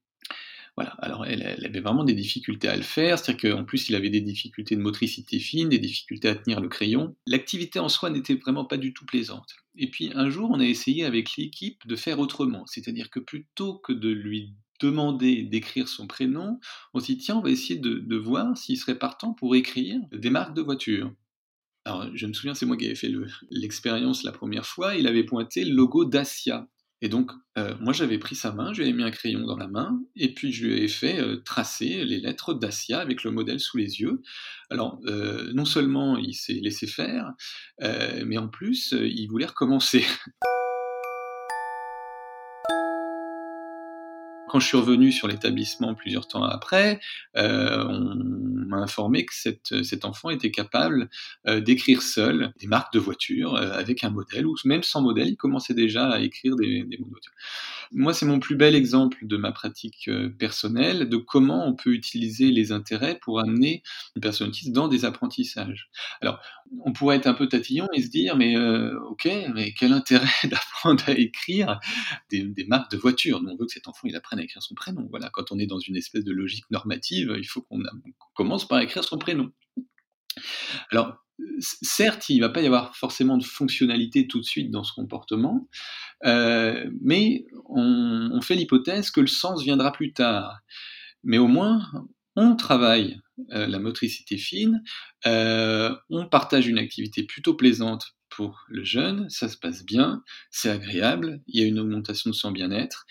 Voilà. 0.77 0.91
Alors, 0.99 1.25
elle, 1.25 1.43
avait 1.43 1.81
vraiment 1.81 2.03
des 2.03 2.15
difficultés 2.15 2.69
à 2.69 2.77
le 2.77 2.83
faire, 2.83 3.19
c'est-à-dire 3.19 3.53
qu'en 3.53 3.65
plus, 3.65 3.89
il 3.89 3.95
avait 3.95 4.11
des 4.11 4.21
difficultés 4.21 4.75
de 4.75 4.81
motricité 4.81 5.39
fine, 5.39 5.69
des 5.69 5.79
difficultés 5.79 6.29
à 6.29 6.35
tenir 6.35 6.61
le 6.61 6.69
crayon. 6.69 7.15
L'activité 7.27 7.79
en 7.79 7.89
soi 7.89 8.11
n'était 8.11 8.35
vraiment 8.35 8.65
pas 8.65 8.77
du 8.77 8.93
tout 8.93 9.07
plaisante. 9.07 9.55
Et 9.77 9.89
puis, 9.89 10.11
un 10.15 10.31
jour, 10.31 10.51
on 10.51 10.59
a 10.59 10.65
essayé 10.65 11.05
avec 11.05 11.37
l'équipe 11.37 11.87
de 11.87 11.95
faire 11.95 12.19
autrement, 12.19 12.67
c'est-à-dire 12.67 13.11
que 13.11 13.21
plutôt 13.21 13.79
que 13.79 13.93
de 13.93 14.09
lui 14.09 14.55
demander 14.81 15.43
d'écrire 15.43 15.89
son 15.89 16.09
prénom, 16.09 16.59
on 16.93 17.01
s'est 17.01 17.15
dit, 17.15 17.19
tiens, 17.19 17.37
on 17.37 17.41
va 17.41 17.51
essayer 17.51 17.79
de, 17.79 18.17
voir 18.17 18.57
s'il 18.57 18.79
serait 18.79 18.99
partant 18.99 19.33
pour 19.33 19.55
écrire 19.55 20.01
des 20.13 20.31
marques 20.31 20.55
de 20.55 20.63
voitures. 20.63 21.13
Alors, 21.85 22.09
je 22.15 22.27
me 22.27 22.33
souviens, 22.33 22.55
c'est 22.55 22.67
moi 22.67 22.77
qui 22.77 22.87
avais 22.87 22.95
fait 22.95 23.13
l'expérience 23.51 24.25
la 24.25 24.33
première 24.33 24.67
fois, 24.67 24.97
il 24.97 25.07
avait 25.07 25.25
pointé 25.25 25.65
le 25.65 25.75
logo 25.75 26.05
Dacia. 26.05 26.67
Et 27.05 27.09
donc, 27.11 27.33
euh, 27.59 27.75
moi, 27.81 27.93
j'avais 27.93 28.17
pris 28.17 28.35
sa 28.35 28.51
main, 28.51 28.73
je 28.73 28.81
lui 28.81 28.89
ai 28.89 28.93
mis 28.95 29.03
un 29.03 29.11
crayon 29.11 29.45
dans 29.45 29.59
la 29.59 29.69
main, 29.69 30.01
et 30.17 30.33
puis 30.33 30.53
je 30.53 30.65
lui 30.65 30.79
ai 30.83 30.89
fait 30.89 31.21
euh, 31.21 31.37
tracer 31.37 32.03
les 32.03 32.19
lettres 32.19 32.55
Dacia 32.55 32.99
avec 32.99 33.25
le 33.25 33.31
modèle 33.31 33.61
sous 33.61 33.77
les 33.77 34.01
yeux. 34.01 34.23
Alors, 34.71 34.99
euh, 35.05 35.53
non 35.53 35.67
seulement 35.67 36.17
il 36.17 36.33
s'est 36.33 36.59
laissé 36.63 36.87
faire, 36.87 37.35
mais 38.25 38.39
en 38.39 38.49
plus, 38.49 38.93
il 38.99 39.27
voulait 39.27 39.45
recommencer. 39.45 40.03
Quand 44.49 44.61
je 44.61 44.67
suis 44.67 44.79
revenu 44.79 45.13
sur 45.13 45.29
l'établissement 45.29 45.95
plusieurs 45.95 46.27
temps 46.27 46.45
après, 46.45 47.01
on 47.35 48.54
m'a 48.67 48.79
informé 48.79 49.25
que 49.25 49.35
cet 49.35 50.05
enfant 50.05 50.31
était 50.31 50.51
capable 50.51 51.09
euh, 51.47 51.61
d'écrire 51.61 52.03
seul 52.03 52.53
des 52.59 52.67
marques 52.67 52.93
de 52.93 52.99
voitures 52.99 53.55
euh, 53.55 53.73
avec 53.73 54.05
un 54.05 54.11
modèle, 54.11 54.47
ou 54.47 54.55
même 54.65 54.83
sans 54.83 55.03
modèle, 55.03 55.29
il 55.29 55.37
commençait 55.37 55.75
déjà 55.75 56.09
à 56.09 56.21
écrire 56.21 56.57
des, 56.57 56.85
des 56.85 56.99
mots 56.99 57.07
de 57.07 57.11
voiture. 57.11 57.33
Moi, 57.93 58.15
c'est 58.15 58.27
mon 58.27 58.41
plus 58.41 58.57
bel 58.57 58.75
exemple 58.75 59.19
de 59.23 59.37
ma 59.37 59.53
pratique 59.53 60.11
personnelle, 60.39 61.09
de 61.09 61.17
comment 61.17 61.67
on 61.67 61.75
peut 61.75 61.93
utiliser 61.93 62.51
les 62.51 62.73
intérêts 62.73 63.19
pour 63.21 63.41
amener 63.41 63.83
une 64.17 64.23
personne 64.23 64.53
dans 64.69 64.89
des 64.89 65.05
apprentissages. 65.05 65.91
Alors, 66.21 66.41
on 66.85 66.93
pourrait 66.93 67.17
être 67.17 67.27
un 67.27 67.35
peu 67.35 67.49
tatillon 67.49 67.87
et 67.93 68.03
se 68.03 68.09
dire, 68.09 68.37
mais 68.37 68.57
ok, 68.57 69.29
mais 69.55 69.73
quel 69.73 69.93
intérêt 69.93 70.27
d'apprendre 70.45 71.05
à 71.07 71.13
écrire 71.13 71.79
des, 72.31 72.43
des 72.43 72.65
marques 72.65 72.91
de 72.91 72.97
voitures? 72.97 73.43
Nous, 73.43 73.51
on 73.51 73.57
veut 73.57 73.67
que 73.67 73.73
cet 73.73 73.87
enfant 73.87 74.09
il 74.09 74.17
apprenne 74.17 74.39
à 74.39 74.43
écrire 74.43 74.63
son 74.63 74.75
prénom. 74.75 75.07
Voilà, 75.11 75.31
quand 75.31 75.53
on 75.53 75.59
est 75.59 75.67
dans 75.67 75.79
une 75.79 75.97
espèce 75.97 76.25
de 76.25 76.33
logique 76.33 76.71
normative, 76.71 77.35
il 77.37 77.45
faut 77.45 77.63
qu'on 77.63 77.83
commence 78.35 78.54
par 78.63 78.81
écrire 78.81 79.03
son 79.03 79.19
prénom. 79.19 79.51
Alors, 80.91 81.17
certes, 81.59 82.29
il 82.29 82.37
ne 82.37 82.47
va 82.47 82.49
pas 82.51 82.63
y 82.63 82.67
avoir 82.67 82.97
forcément 82.97 83.37
de 83.37 83.45
fonctionnalité 83.45 84.27
tout 84.27 84.41
de 84.41 84.45
suite 84.45 84.71
dans 84.71 84.85
ce 84.85 84.93
comportement, 84.93 85.69
euh, 86.25 86.89
mais 87.01 87.47
on, 87.69 88.41
fait 88.43 88.55
l'hypothèse 88.55 89.11
que 89.11 89.21
le 89.21 89.27
sens 89.27 89.63
viendra 89.63 89.93
plus 89.93 90.13
tard. 90.13 90.61
Mais 91.23 91.39
au 91.39 91.49
moins, 91.49 91.83
on 92.37 92.57
travaille 92.57 93.21
euh, 93.53 93.67
la 93.67 93.79
motricité 93.79 94.37
fine, 94.37 94.83
euh, 95.27 95.95
on 96.11 96.29
partage 96.29 96.67
une 96.67 96.79
activité 96.79 97.25
plutôt 97.25 97.55
plaisante 97.55 98.15
pour 98.29 98.65
le 98.69 98.85
jeune, 98.85 99.31
ça 99.31 99.49
se 99.49 99.57
passe 99.57 99.85
bien, 99.85 100.23
c'est 100.51 100.71
agréable, 100.71 101.41
il 101.47 101.61
y 101.61 101.65
a 101.65 101.67
une 101.67 101.79
augmentation 101.79 102.31
de 102.31 102.35
son 102.35 102.51
bien-être, 102.51 103.07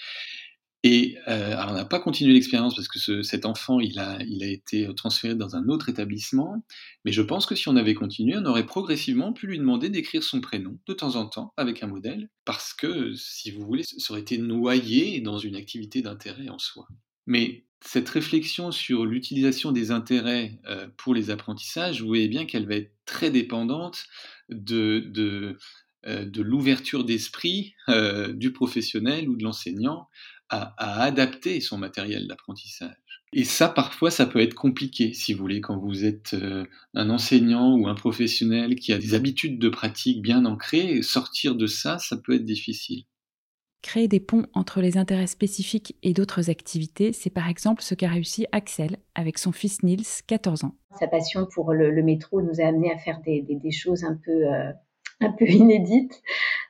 et 0.86 1.17
euh, 1.30 1.58
alors 1.58 1.72
on 1.72 1.76
n'a 1.76 1.86
pas 1.86 2.00
continué 2.00 2.34
l'expérience 2.34 2.76
parce 2.76 2.89
que 2.89 3.00
ce, 3.00 3.22
cet 3.22 3.46
enfant, 3.46 3.80
il 3.80 3.98
a, 4.00 4.22
il 4.24 4.43
a 4.43 4.48
été 4.48 4.93
transféré 4.96 5.34
dans 5.34 5.56
un 5.56 5.69
autre 5.69 5.88
établissement. 5.88 6.65
Mais 7.06 7.13
je 7.13 7.22
pense 7.22 7.46
que 7.46 7.56
si 7.56 7.69
on 7.69 7.78
avait 7.78 7.93
continué, 7.93 8.36
on 8.38 8.46
aurait 8.46 8.65
progressivement 8.65 9.32
pu 9.32 9.48
lui 9.48 9.58
demander 9.58 9.89
d'écrire 9.89 10.24
son 10.24 10.41
prénom 10.41 10.78
de 10.86 10.93
temps 10.93 11.15
en 11.15 11.26
temps 11.26 11.54
avec 11.56 11.84
un 11.84 11.88
modèle, 11.88 12.30
parce 12.43 12.74
que, 12.74 13.13
si 13.15 13.52
vous 13.52 13.65
voulez, 13.65 13.84
ça 13.84 14.12
aurait 14.12 14.22
été 14.22 14.38
noyé 14.38 15.22
dans 15.22 15.38
une 15.38 15.56
activité 15.56 16.02
d'intérêt 16.02 16.50
en 16.50 16.60
soi. 16.60 16.86
Mais 17.28 17.63
cette 17.80 18.10
réflexion 18.10 18.72
sur 18.72 19.06
l'utilisation 19.06 19.72
des 19.72 19.91
intérêts 19.91 20.60
euh, 20.67 20.88
pour 20.98 21.13
les 21.13 21.30
apprentissages, 21.30 22.02
vous 22.02 22.08
voyez 22.08 22.28
bien 22.28 22.46
qu'elle 22.46 22.67
va 22.67 22.76
être 22.76 22.91
très 23.06 23.32
dépendante 23.32 24.06
de, 24.50 25.00
de, 25.00 25.58
euh, 26.08 26.26
de 26.26 26.41
l'ouverture 26.41 27.06
d'esprit 27.06 27.74
du 28.34 28.52
professionnel 28.52 29.30
ou 29.30 29.38
de 29.38 29.43
l'enseignant 29.43 30.10
à, 30.54 31.02
adapter 31.02 31.60
son 31.62 31.78
matériel 31.78 32.28
d'apprentissage. 32.28 32.96
Et 33.34 33.44
ça, 33.44 33.68
parfois, 33.68 34.12
ça 34.12 34.28
peut 34.28 34.39
être 34.39 34.54
compliqué, 34.54 35.13
si 35.13 35.34
vous 35.34 35.42
voulez, 35.42 35.62
quand 35.62 35.78
vous 35.78 36.06
êtes 36.06 36.36
euh, 36.36 36.66
un 36.94 37.10
enseignant 37.10 37.76
ou 37.76 37.88
un 37.88 37.96
professionnel 37.96 38.76
qui 38.76 38.94
a 38.94 39.00
des 39.00 39.16
habitudes 39.16 39.58
de 39.58 39.70
pratique 39.70 40.22
bien 40.22 40.46
ancrées, 40.46 41.02
sortir 41.02 41.56
de 41.56 41.66
ça, 41.66 41.98
ça 41.98 42.16
peut 42.18 42.36
être 42.36 42.46
difficile. 42.46 43.06
Créer 43.82 44.08
des 44.08 44.22
ponts 44.22 44.46
entre 44.54 44.80
les 44.80 44.98
intérêts 44.98 45.28
spécifiques 45.28 45.98
et 46.04 46.13
d'autres 46.13 46.50
activités, 46.50 47.12
c'est 47.12 47.30
par 47.30 47.50
exemple 47.50 47.84
ce 47.84 47.96
qu'a 47.96 48.08
réussi 48.08 48.46
Axel 48.52 48.98
avec 49.13 49.38
son 49.38 49.52
fils 49.52 49.84
Niels, 49.84 50.06
14 50.26 50.63
ans. 50.63 50.76
Sa 51.00 51.08
passion 51.08 51.48
pour 51.54 51.74
le, 51.74 52.02
métro 52.02 52.42
nous 52.42 52.62
a 52.62 52.66
amené 52.66 52.94
à 52.94 52.98
faire 52.98 53.20
des, 53.26 53.72
choses 53.72 54.06
un 54.06 54.18
peu, 54.24 54.32
euh, 54.32 54.72
un 55.24 55.32
peu 55.32 55.46
inédites, 55.46 56.22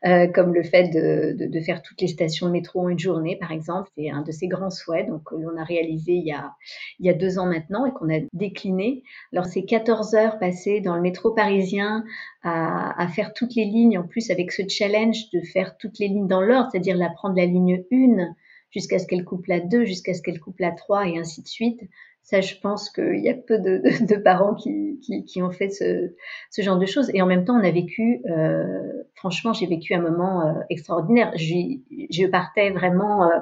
euh, 0.06 0.28
comme 0.28 0.54
le 0.54 0.64
fait 0.64 0.90
de, 0.90 1.60
faire 1.62 1.82
toutes 1.82 2.02
les 2.02 2.08
stations 2.08 2.48
de 2.48 2.52
métro 2.52 2.82
en 2.82 2.90
une 2.90 3.00
journée, 3.00 3.38
par 3.38 3.52
exemple. 3.52 3.90
C'est 3.98 4.10
un 4.10 4.22
de 4.22 4.32
ses 4.32 4.48
grands 4.48 4.70
souhaits, 4.70 5.08
donc 5.08 5.32
l'on 5.32 5.58
a 5.58 5.64
réalisé 5.64 6.14
il 6.14 6.26
y 6.26 6.32
a, 6.32 6.54
il 7.00 7.06
y 7.06 7.10
a 7.10 7.14
deux 7.14 7.40
ans 7.40 7.46
maintenant 7.46 7.86
et 7.86 7.92
qu'on 7.92 8.14
a 8.14 8.20
décliné. 8.34 9.04
Alors 9.32 9.46
c'est 9.46 9.64
14 9.64 10.16
heures 10.16 10.40
passées 10.40 10.82
dans 10.82 10.96
le 10.96 11.02
métro 11.02 11.32
parisien 11.32 12.04
à, 12.44 13.02
à, 13.02 13.08
faire 13.08 13.34
toutes 13.34 13.56
les 13.56 13.66
lignes, 13.66 13.98
en 13.98 14.04
plus 14.04 14.30
avec 14.30 14.52
ce 14.52 14.64
challenge 14.68 15.30
de 15.32 15.42
faire 15.42 15.78
toutes 15.78 16.00
les 16.00 16.08
lignes 16.08 16.28
dans 16.28 16.42
l'ordre, 16.42 16.70
c'est-à-dire 16.72 16.98
la 16.98 17.10
prendre 17.10 17.36
la 17.36 17.46
ligne 17.46 17.84
1 17.92 18.34
jusqu'à 18.74 19.00
ce 19.00 19.08
qu'elle 19.08 19.24
coupe 19.24 19.46
la 19.48 19.60
2, 19.60 19.86
jusqu'à 19.86 20.14
ce 20.14 20.22
qu'elle 20.22 20.40
coupe 20.40 20.60
la 20.60 20.72
3 20.72 21.08
et 21.08 21.18
ainsi 21.18 21.42
de 21.42 21.48
suite. 21.48 21.82
Ça, 22.24 22.40
je 22.40 22.56
pense 22.56 22.90
qu'il 22.90 23.20
y 23.20 23.30
a 23.30 23.34
peu 23.34 23.60
de, 23.60 23.82
de, 24.06 24.16
parents 24.16 24.56
qui, 24.56 25.00
qui, 25.02 25.26
qui, 25.26 25.42
ont 25.42 25.52
fait 25.52 25.70
ce, 25.70 26.14
ce, 26.52 26.62
genre 26.62 26.78
de 26.78 26.86
choses. 26.86 27.12
Et 27.14 27.22
en 27.22 27.26
même 27.26 27.44
temps, 27.44 27.60
on 27.60 27.64
a 27.64 27.72
vécu, 27.72 28.22
euh, 28.30 29.04
franchement, 29.14 29.52
j'ai 29.52 29.68
vécu 29.68 29.94
un 29.94 30.02
moment 30.02 30.48
euh, 30.48 30.54
extraordinaire. 30.70 31.34
Je 31.36 32.28
partais 32.28 32.70
vraiment, 32.70 33.30
euh, 33.30 33.40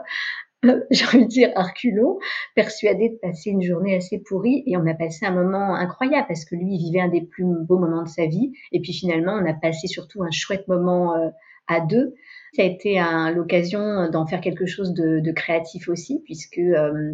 j'ai 0.91 1.05
envie 1.05 1.25
de 1.25 1.29
dire, 1.29 1.51
arculot, 1.55 2.19
persuadée 2.55 3.09
de 3.09 3.15
passer 3.15 3.51
une 3.51 3.61
journée 3.61 3.95
assez 3.95 4.17
pourrie. 4.17 4.63
Et 4.65 4.77
on 4.77 4.87
a 4.87 4.95
passé 4.95 5.27
un 5.27 5.31
moment 5.31 5.75
incroyable 5.75 6.25
parce 6.27 6.43
que 6.43 6.55
lui, 6.55 6.73
il 6.73 6.79
vivait 6.79 7.01
un 7.01 7.09
des 7.09 7.21
plus 7.21 7.45
beaux 7.45 7.77
moments 7.77 8.03
de 8.03 8.09
sa 8.09 8.25
vie. 8.25 8.51
Et 8.71 8.81
puis 8.81 8.93
finalement, 8.93 9.33
on 9.33 9.45
a 9.45 9.53
passé 9.53 9.87
surtout 9.87 10.23
un 10.23 10.31
chouette 10.31 10.67
moment 10.67 11.15
euh, 11.15 11.29
à 11.67 11.81
deux. 11.81 12.15
Ça 12.53 12.63
a 12.63 12.65
été 12.65 12.99
l'occasion 13.33 14.09
d'en 14.09 14.25
faire 14.25 14.41
quelque 14.41 14.65
chose 14.65 14.93
de, 14.93 15.21
de, 15.21 15.31
créatif 15.31 15.87
aussi, 15.87 16.21
puisque 16.25 16.57
euh, 16.57 17.13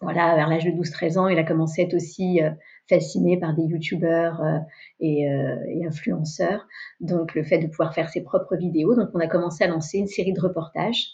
voilà, 0.00 0.34
vers 0.34 0.48
l'âge 0.48 0.64
de 0.64 0.70
12-13 0.70 1.18
ans, 1.18 1.28
il 1.28 1.38
a 1.38 1.44
commencé 1.44 1.82
à 1.82 1.84
être 1.84 1.94
aussi 1.94 2.42
euh, 2.42 2.50
fasciné 2.88 3.38
par 3.38 3.54
des 3.54 3.64
youtubeurs 3.64 4.40
euh, 4.42 4.58
et, 4.98 5.30
euh, 5.30 5.56
et, 5.68 5.86
influenceurs. 5.86 6.66
Donc, 7.00 7.34
le 7.34 7.44
fait 7.44 7.58
de 7.58 7.66
pouvoir 7.66 7.94
faire 7.94 8.08
ses 8.08 8.22
propres 8.22 8.56
vidéos. 8.56 8.94
Donc, 8.94 9.10
on 9.12 9.20
a 9.20 9.26
commencé 9.26 9.62
à 9.62 9.66
lancer 9.66 9.98
une 9.98 10.06
série 10.06 10.32
de 10.32 10.40
reportages 10.40 11.06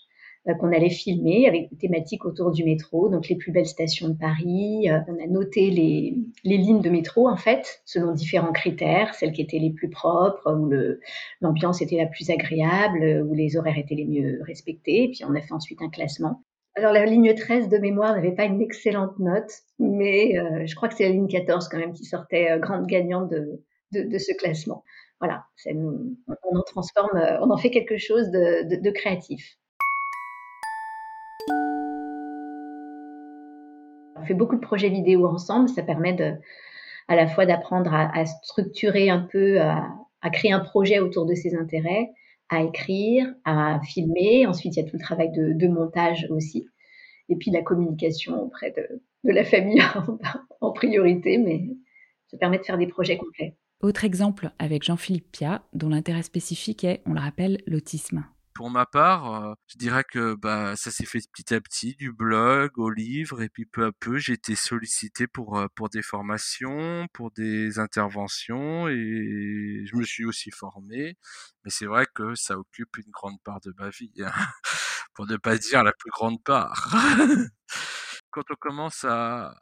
qu'on 0.60 0.72
allait 0.72 0.90
filmer 0.90 1.48
avec 1.48 1.70
des 1.70 1.76
thématiques 1.76 2.24
autour 2.24 2.52
du 2.52 2.62
métro, 2.62 3.08
donc 3.08 3.28
les 3.28 3.34
plus 3.34 3.50
belles 3.50 3.66
stations 3.66 4.10
de 4.10 4.14
Paris. 4.14 4.86
on 5.08 5.20
a 5.20 5.26
noté 5.26 5.70
les, 5.70 6.16
les, 6.44 6.56
lignes 6.56 6.82
de 6.82 6.88
métro, 6.88 7.28
en 7.28 7.36
fait, 7.36 7.82
selon 7.84 8.12
différents 8.12 8.52
critères, 8.52 9.12
celles 9.16 9.32
qui 9.32 9.42
étaient 9.42 9.58
les 9.58 9.72
plus 9.72 9.90
propres, 9.90 10.54
où 10.54 10.70
l'ambiance 11.40 11.82
était 11.82 11.96
la 11.96 12.06
plus 12.06 12.30
agréable, 12.30 13.26
où 13.28 13.34
les 13.34 13.56
horaires 13.56 13.76
étaient 13.76 13.96
les 13.96 14.04
mieux 14.04 14.38
respectés. 14.42 15.02
Et 15.02 15.08
puis, 15.08 15.24
on 15.24 15.34
a 15.34 15.40
fait 15.40 15.52
ensuite 15.52 15.82
un 15.82 15.90
classement 15.90 16.44
alors 16.76 16.92
la 16.92 17.06
ligne 17.06 17.34
13 17.34 17.70
de 17.70 17.78
mémoire 17.78 18.14
n'avait 18.14 18.34
pas 18.34 18.44
une 18.44 18.60
excellente 18.60 19.18
note, 19.18 19.50
mais 19.78 20.38
euh, 20.38 20.66
je 20.66 20.74
crois 20.74 20.90
que 20.90 20.94
c'est 20.94 21.04
la 21.04 21.10
ligne 21.10 21.26
14 21.26 21.68
quand 21.68 21.78
même 21.78 21.94
qui 21.94 22.04
sortait 22.04 22.50
euh, 22.50 22.58
grande 22.58 22.86
gagnante 22.86 23.30
de, 23.30 24.18
ce 24.18 24.36
classement. 24.36 24.84
Voilà, 25.18 25.46
on 25.74 26.14
en 26.54 26.62
transforme, 26.66 27.16
euh, 27.16 27.40
on 27.40 27.50
en 27.50 27.56
fait 27.56 27.70
quelque 27.70 27.96
chose 27.96 28.30
de, 28.30 28.90
créatif. 28.90 29.56
On 34.16 34.24
fait 34.26 34.34
beaucoup 34.34 34.56
de 34.56 34.60
projets 34.60 34.90
vidéo 34.90 35.26
ensemble, 35.26 35.70
ça 35.70 35.82
permet 35.82 36.14
à 37.08 37.16
la 37.16 37.26
fois 37.26 37.46
d'apprendre 37.46 37.94
à, 37.94 38.26
structurer 38.26 39.08
un 39.08 39.20
peu, 39.20 39.60
à 39.60 40.30
créer 40.30 40.52
un 40.52 40.60
projet 40.60 40.98
autour 40.98 41.24
de 41.24 41.34
ses 41.34 41.54
intérêts, 41.54 42.10
à 42.48 42.62
écrire, 42.62 43.34
à 43.44 43.80
filmer. 43.80 44.46
Ensuite, 44.46 44.76
il 44.76 44.82
y 44.82 44.82
a 44.82 44.88
tout 44.88 44.96
le 44.96 45.02
travail 45.02 45.30
de, 45.32 45.68
montage 45.68 46.26
aussi. 46.30 46.68
Et 47.28 47.36
puis 47.36 47.50
la 47.50 47.62
communication 47.62 48.40
auprès 48.40 48.70
de, 48.70 49.02
de 49.24 49.32
la 49.32 49.44
famille 49.44 49.82
en 50.60 50.72
priorité, 50.72 51.38
mais 51.38 51.68
ça 52.28 52.36
permet 52.38 52.58
de 52.58 52.64
faire 52.64 52.78
des 52.78 52.86
projets 52.86 53.16
complets. 53.16 53.56
Autre 53.80 54.04
exemple 54.04 54.50
avec 54.58 54.84
Jean-Philippe 54.84 55.32
Pia, 55.32 55.62
dont 55.74 55.88
l'intérêt 55.88 56.22
spécifique 56.22 56.84
est, 56.84 57.02
on 57.04 57.12
le 57.12 57.20
rappelle, 57.20 57.62
l'autisme. 57.66 58.24
Pour 58.56 58.70
ma 58.70 58.86
part, 58.86 59.50
euh, 59.50 59.54
je 59.66 59.76
dirais 59.76 60.02
que 60.02 60.34
bah, 60.34 60.76
ça 60.76 60.90
s'est 60.90 61.04
fait 61.04 61.20
petit 61.30 61.52
à 61.52 61.60
petit, 61.60 61.94
du 61.94 62.10
blog 62.10 62.78
au 62.78 62.88
livre, 62.88 63.42
et 63.42 63.50
puis 63.50 63.66
peu 63.66 63.84
à 63.84 63.92
peu, 63.92 64.16
j'ai 64.16 64.32
été 64.32 64.54
sollicité 64.56 65.26
pour, 65.26 65.58
euh, 65.58 65.66
pour 65.74 65.90
des 65.90 66.00
formations, 66.00 67.06
pour 67.12 67.30
des 67.32 67.78
interventions, 67.78 68.88
et 68.88 69.84
je 69.84 69.94
me 69.94 70.04
suis 70.04 70.24
aussi 70.24 70.50
formé. 70.50 71.18
Mais 71.64 71.70
c'est 71.70 71.84
vrai 71.84 72.06
que 72.14 72.34
ça 72.34 72.58
occupe 72.58 72.96
une 72.96 73.10
grande 73.10 73.38
part 73.44 73.60
de 73.60 73.74
ma 73.78 73.90
vie, 73.90 74.12
hein, 74.24 74.32
pour 75.14 75.26
ne 75.26 75.36
pas 75.36 75.58
dire 75.58 75.84
la 75.84 75.92
plus 75.92 76.10
grande 76.10 76.42
part. 76.42 76.94
Quand 78.30 78.44
on 78.50 78.56
commence 78.58 79.04
à, 79.04 79.54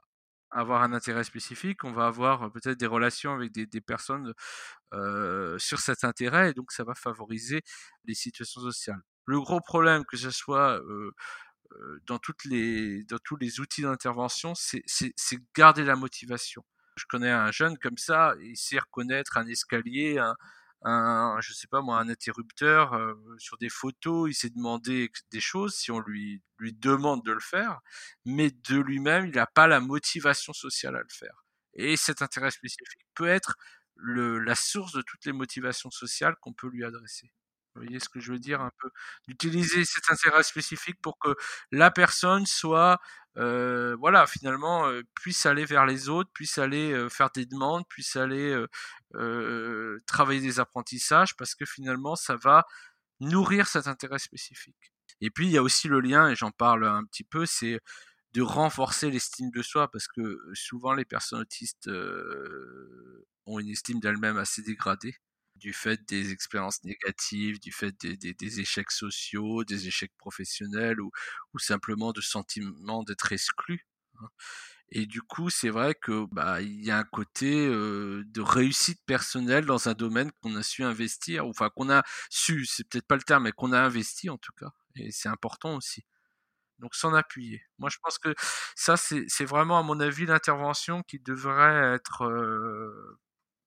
avoir 0.55 0.83
un 0.83 0.93
intérêt 0.93 1.25
spécifique, 1.25 1.85
on 1.85 1.93
va 1.93 2.07
avoir 2.07 2.51
peut-être 2.53 2.79
des 2.79 2.87
relations 2.87 3.35
avec 3.35 3.53
des, 3.53 3.81
personnes 3.81 4.33
euh, 4.93 5.59
sur 5.59 5.81
cet 5.81 6.05
intérêt, 6.05 6.51
et 6.51 6.55
donc 6.55 6.73
ça 6.73 6.85
va 6.85 6.95
favoriser 6.95 7.63
les 8.05 8.15
situations 8.15 8.61
sociales. 8.61 9.01
Le 9.27 9.41
gros 9.41 9.61
problème, 9.61 10.05
que 10.05 10.17
ce 10.17 10.31
soit 10.31 10.81
euh, 10.81 11.11
dans, 12.07 12.21
les, 12.45 13.03
dans 13.05 13.19
tous 13.25 13.37
les 13.37 13.61
outils 13.61 13.83
d'intervention, 13.83 14.55
c'est 14.55 14.85
garder 15.57 15.85
la 15.85 15.97
motivation. 15.97 16.65
Je 16.97 17.05
connais 17.09 17.31
un 17.31 17.51
jeune 17.51 17.77
comme 17.79 17.99
ça, 17.99 18.35
il 18.41 18.57
sait 18.57 18.79
reconnaître 18.79 19.37
un 19.37 19.47
escalier, 19.49 20.19
un, 20.19 20.37
un, 20.85 21.41
je 21.41 21.53
sais 21.53 21.67
pas 21.67 21.81
moi, 21.81 21.99
un 21.99 22.09
interrupteur 22.09 22.93
euh, 22.95 23.15
sur 23.39 23.57
des 23.59 23.71
photos, 23.71 24.31
il 24.31 24.35
s'est 24.35 24.51
demandé 24.51 25.11
des 25.33 25.41
choses 25.41 25.75
si 25.75 25.91
on 25.91 26.01
lui 26.01 26.43
lui 26.59 26.73
demande 26.73 27.25
de 27.25 27.33
le 27.33 27.41
faire, 27.41 27.81
mais 28.25 28.51
de 28.51 28.79
lui-même, 28.79 29.27
il 29.27 29.35
n'a 29.35 29.47
pas 29.47 29.67
la 29.67 29.81
motivation 29.81 30.53
sociale 30.53 30.97
à 30.97 31.01
le 31.01 31.09
faire. 31.11 31.45
Et 31.75 31.97
cet 31.97 32.23
intérêt 32.23 32.51
spécifique 32.51 33.01
peut 33.15 33.27
être 33.29 33.57
le, 33.97 34.39
la 34.39 34.55
source 34.55 34.93
de 34.93 35.03
toutes 35.03 35.25
les 35.25 35.33
motivations 35.33 35.91
sociales 35.91 36.37
qu'on 36.41 36.53
peut 36.53 36.69
lui 36.69 36.85
adresser. 36.85 37.33
Vous 37.75 37.83
voyez 37.83 37.99
ce 37.99 38.09
que 38.09 38.21
je 38.21 38.31
veux 38.33 38.39
dire 38.39 38.61
un 38.61 38.71
peu? 38.81 38.91
D'utiliser 39.27 39.85
cet 39.85 40.11
intérêt 40.11 40.45
spécifique 40.45 41.01
pour 41.03 41.19
que 41.19 41.35
la 41.73 41.91
personne 41.91 42.47
soit, 42.47 43.01
euh, 43.37 43.97
voilà, 43.99 44.27
finalement, 44.29 44.87
euh, 44.87 45.03
puisse 45.15 45.45
aller 45.45 45.65
vers 45.65 45.85
les 45.85 46.09
autres, 46.09 46.31
puisse 46.33 46.59
aller 46.59 47.09
faire 47.11 47.31
des 47.35 47.47
demandes, 47.47 47.83
puisse 47.89 48.15
aller 48.15 48.65
euh, 49.15 50.03
travailler 50.07 50.41
des 50.41 50.61
apprentissages, 50.61 51.37
parce 51.37 51.55
que 51.55 51.65
finalement, 51.65 52.17
ça 52.17 52.37
va 52.37 52.65
nourrir 53.21 53.69
cet 53.69 53.87
intérêt 53.87 54.19
spécifique. 54.19 54.93
Et 55.21 55.31
puis, 55.31 55.47
il 55.47 55.53
y 55.53 55.59
a 55.59 55.63
aussi 55.63 55.89
le 55.89 56.01
lien, 56.01 56.29
et 56.29 56.37
j'en 56.37 56.51
parle 56.51 56.87
un 56.87 57.05
petit 57.05 57.25
peu, 57.25 57.47
c'est 57.47 57.81
de 58.33 58.43
renforcer 58.43 59.11
l'estime 59.11 59.51
de 59.51 59.63
soi, 59.63 59.91
parce 59.91 60.09
que 60.09 60.41
souvent 60.55 60.93
les 60.95 61.05
personnes 61.05 61.41
autistes 61.41 61.89
ont 63.47 63.59
une 63.59 63.69
estime 63.69 64.01
d'elles-mêmes 64.01 64.39
assez 64.39 64.63
dégradée 64.63 65.17
du 65.57 65.73
fait 65.73 66.01
des 66.09 66.33
expériences 66.33 66.83
négatives, 66.85 67.61
du 67.61 67.73
fait 67.73 67.95
des, 68.05 68.61
échecs 68.61 68.91
sociaux, 68.91 69.65
des 69.65 69.87
échecs 69.87 70.13
professionnels 70.19 71.01
ou, 71.01 71.11
ou 71.55 71.59
simplement 71.59 72.13
de 72.13 72.21
sentiment 72.21 73.03
d'être 73.05 73.33
exclu. 73.33 73.87
Et 74.97 75.07
du 75.07 75.23
coup, 75.23 75.51
c'est 75.51 75.71
vrai 75.71 75.95
que 75.95 76.25
bah 76.31 76.61
il 76.63 76.85
y 76.85 76.91
a 76.93 76.99
un 76.99 77.05
côté 77.05 77.67
de 77.69 78.41
réussite 78.41 79.01
personnelle 79.07 79.67
dans 79.67 79.89
un 79.89 79.95
domaine 79.95 80.31
qu'on 80.41 80.55
a 80.55 80.63
su 80.63 80.85
investir, 80.85 81.47
enfin 81.47 81.69
qu'on 81.69 81.91
a 81.91 82.05
su, 82.31 82.65
c'est 82.65 82.89
peut-être 82.89 83.07
pas 83.07 83.17
le 83.17 83.23
terme, 83.23 83.43
mais 83.43 83.53
qu'on 83.53 83.73
a 83.73 83.81
investi 83.81 84.31
en 84.31 84.39
tout 84.39 84.53
cas. 84.59 84.71
Et 84.95 85.11
c'est 85.11 85.29
important 85.29 85.75
aussi. 85.75 86.05
Donc 86.79 86.95
s'en 86.95 87.13
appuyer. 87.13 87.63
Moi, 87.79 87.91
je 87.91 87.99
pense 88.03 88.19
que 88.19 88.35
ça, 88.77 88.97
c'est 88.97 89.45
vraiment 89.45 89.79
à 89.81 89.83
mon 89.83 89.99
avis 89.99 90.27
l'intervention 90.27 91.03
qui 91.03 91.19
devrait 91.19 91.95
être 91.95 92.31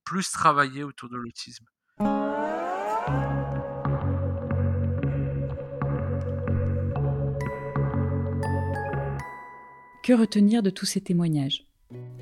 plus 0.05 0.31
travaillée 0.31 0.83
autour 0.83 1.09
de 1.09 1.17
l'autisme. 1.17 1.65
Que 10.07 10.13
retenir 10.13 10.63
de 10.63 10.69
tous 10.69 10.85
ces 10.85 11.01
témoignages 11.01 11.65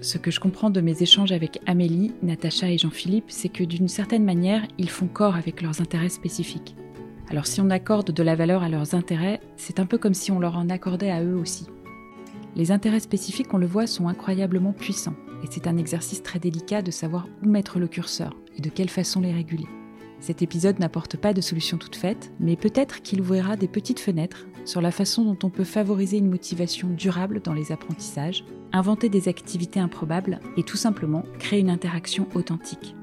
Ce 0.02 0.18
que 0.18 0.32
je 0.32 0.40
comprends 0.40 0.72
de 0.72 0.82
mes 0.82 1.04
échanges 1.04 1.32
avec 1.32 1.60
Amélie, 1.68 2.14
Natacha 2.24 2.72
et 2.72 2.80
Jean-Philippe, 2.80 3.26
c'est 3.28 3.50
que 3.50 3.64
d'une 3.64 3.90
certaine 3.90 4.24
manière, 4.24 4.68
ils 4.80 4.90
font 4.90 5.06
corps 5.06 5.36
avec 5.36 5.62
leurs 5.62 5.82
intérêts 5.82 6.10
spécifiques. 6.10 6.76
Alors 7.30 7.46
si 7.46 7.62
on 7.62 7.70
accorde 7.70 8.10
de 8.10 8.24
la 8.24 8.34
valeur 8.34 8.64
à 8.64 8.70
leurs 8.70 8.96
intérêts, 8.96 9.40
c'est 9.56 9.80
un 9.80 9.86
peu 9.86 10.00
comme 10.00 10.16
si 10.16 10.32
on 10.32 10.40
leur 10.40 10.58
en 10.58 10.72
accordait 10.72 11.12
à 11.12 11.24
eux 11.24 11.36
aussi. 11.36 11.68
Les 12.56 12.72
intérêts 12.72 13.02
spécifiques, 13.02 13.54
on 13.54 13.60
le 13.60 13.68
voit, 13.68 13.86
sont 13.86 14.08
incroyablement 14.08 14.74
puissants, 14.74 15.16
et 15.44 15.48
c'est 15.52 15.68
un 15.68 15.78
exercice 15.78 16.24
très 16.24 16.40
délicat 16.40 16.82
de 16.82 16.90
savoir 16.90 17.28
où 17.44 17.48
mettre 17.48 17.78
le 17.78 17.88
curseur 17.88 18.36
et 18.58 18.62
de 18.62 18.70
quelle 18.72 18.90
façon 18.90 19.22
les 19.22 19.32
réguler. 19.32 19.68
Cet 20.26 20.42
épisode 20.42 20.80
n'apporte 20.80 21.18
pas 21.18 21.34
de 21.34 21.42
solution 21.42 21.78
toute 21.78 21.96
faite, 21.96 22.32
mais 22.40 22.56
peut-être 22.56 23.04
qu'il 23.04 23.22
ouvrira 23.22 23.58
des 23.58 23.68
petites 23.68 24.00
fenêtres 24.00 24.48
sur 24.66 24.82
la 24.82 24.90
façon 24.90 25.24
dont 25.24 25.38
on 25.44 25.52
peut 25.52 25.64
favoriser 25.64 26.18
une 26.18 26.32
motivation 26.32 26.88
durable 26.88 27.42
dans 27.44 27.54
les 27.54 27.72
apprentissages, 27.72 28.44
inventer 28.74 29.08
des 29.08 29.28
activités 29.28 29.80
improbables 29.80 30.40
et 30.58 30.64
tout 30.64 30.78
simplement 30.78 31.26
créer 31.38 31.60
une 31.60 31.70
interaction 31.70 32.28
authentique. 32.34 32.96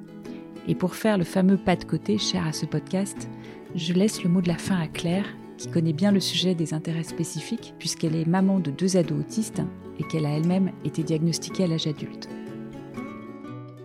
Et 0.67 0.75
pour 0.75 0.97
faire 0.97 1.17
le 1.17 1.23
fameux 1.23 1.59
pas 1.59 1.77
de 1.77 1.85
côté 1.85 2.19
cher 2.19 2.45
à 2.45 2.53
ce 2.53 2.67
podcast, 2.67 3.29
je 3.77 3.93
laisse 3.93 4.25
le 4.25 4.29
mot 4.29 4.41
de 4.41 4.49
la 4.49 4.59
fin 4.59 4.81
à 4.81 4.89
Claire, 4.89 5.27
qui 5.59 5.69
connaît 5.69 5.93
bien 5.93 6.11
le 6.11 6.19
sujet 6.19 6.57
des 6.57 6.75
intérêts 6.75 7.05
spécifiques, 7.05 7.73
puisqu'elle 7.79 8.17
est 8.17 8.27
maman 8.27 8.59
de 8.59 8.73
deux 8.73 8.97
ados 8.97 9.21
autistes 9.21 9.63
et 10.01 10.03
qu'elle 10.03 10.27
a 10.27 10.37
elle-même 10.37 10.73
été 10.85 11.05
diagnostiquée 11.05 11.63
à 11.63 11.67
l'âge 11.69 11.87
adulte. 11.87 12.29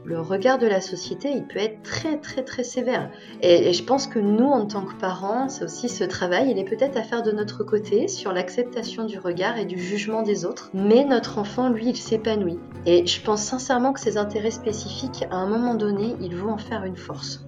Le 0.07 0.21
regard 0.21 0.57
de 0.57 0.67
la 0.67 0.79
société, 0.79 1.29
il 1.31 1.43
peut 1.43 1.59
être 1.59 1.83
très 1.83 2.17
très 2.17 2.41
très 2.41 2.63
sévère. 2.63 3.11
Et, 3.41 3.73
je 3.73 3.83
pense 3.83 4.07
que 4.07 4.19
nous, 4.19 4.47
en 4.47 4.65
tant 4.65 4.85
que 4.85 4.95
parents, 4.95 5.47
aussi 5.61 5.89
ce 5.89 6.05
travail, 6.05 6.49
il 6.49 6.57
est 6.57 6.63
peut-être 6.63 6.95
à 6.95 7.03
faire 7.03 7.23
de 7.23 7.31
notre 7.31 7.65
côté 7.65 8.07
sur 8.07 8.31
l'acceptation 8.31 9.03
du 9.03 9.19
regard 9.19 9.57
et 9.57 9.65
du 9.65 9.77
jugement 9.77 10.21
des 10.21 10.45
autres. 10.45 10.69
Mais 10.73 11.03
notre 11.03 11.39
enfant, 11.39 11.67
lui, 11.67 11.89
il 11.89 11.97
s'épanouit. 11.97 12.59
Et 12.85 13.05
je 13.05 13.21
pense 13.21 13.41
sincèrement 13.41 13.91
que 13.91 13.99
ces 13.99 14.17
intérêts 14.17 14.51
spécifiques, 14.51 15.25
à 15.29 15.35
un 15.35 15.47
moment 15.47 15.75
donné, 15.75 16.15
ils 16.21 16.37
vont 16.37 16.53
en 16.53 16.57
faire 16.57 16.85
une 16.85 16.95
force. 16.95 17.46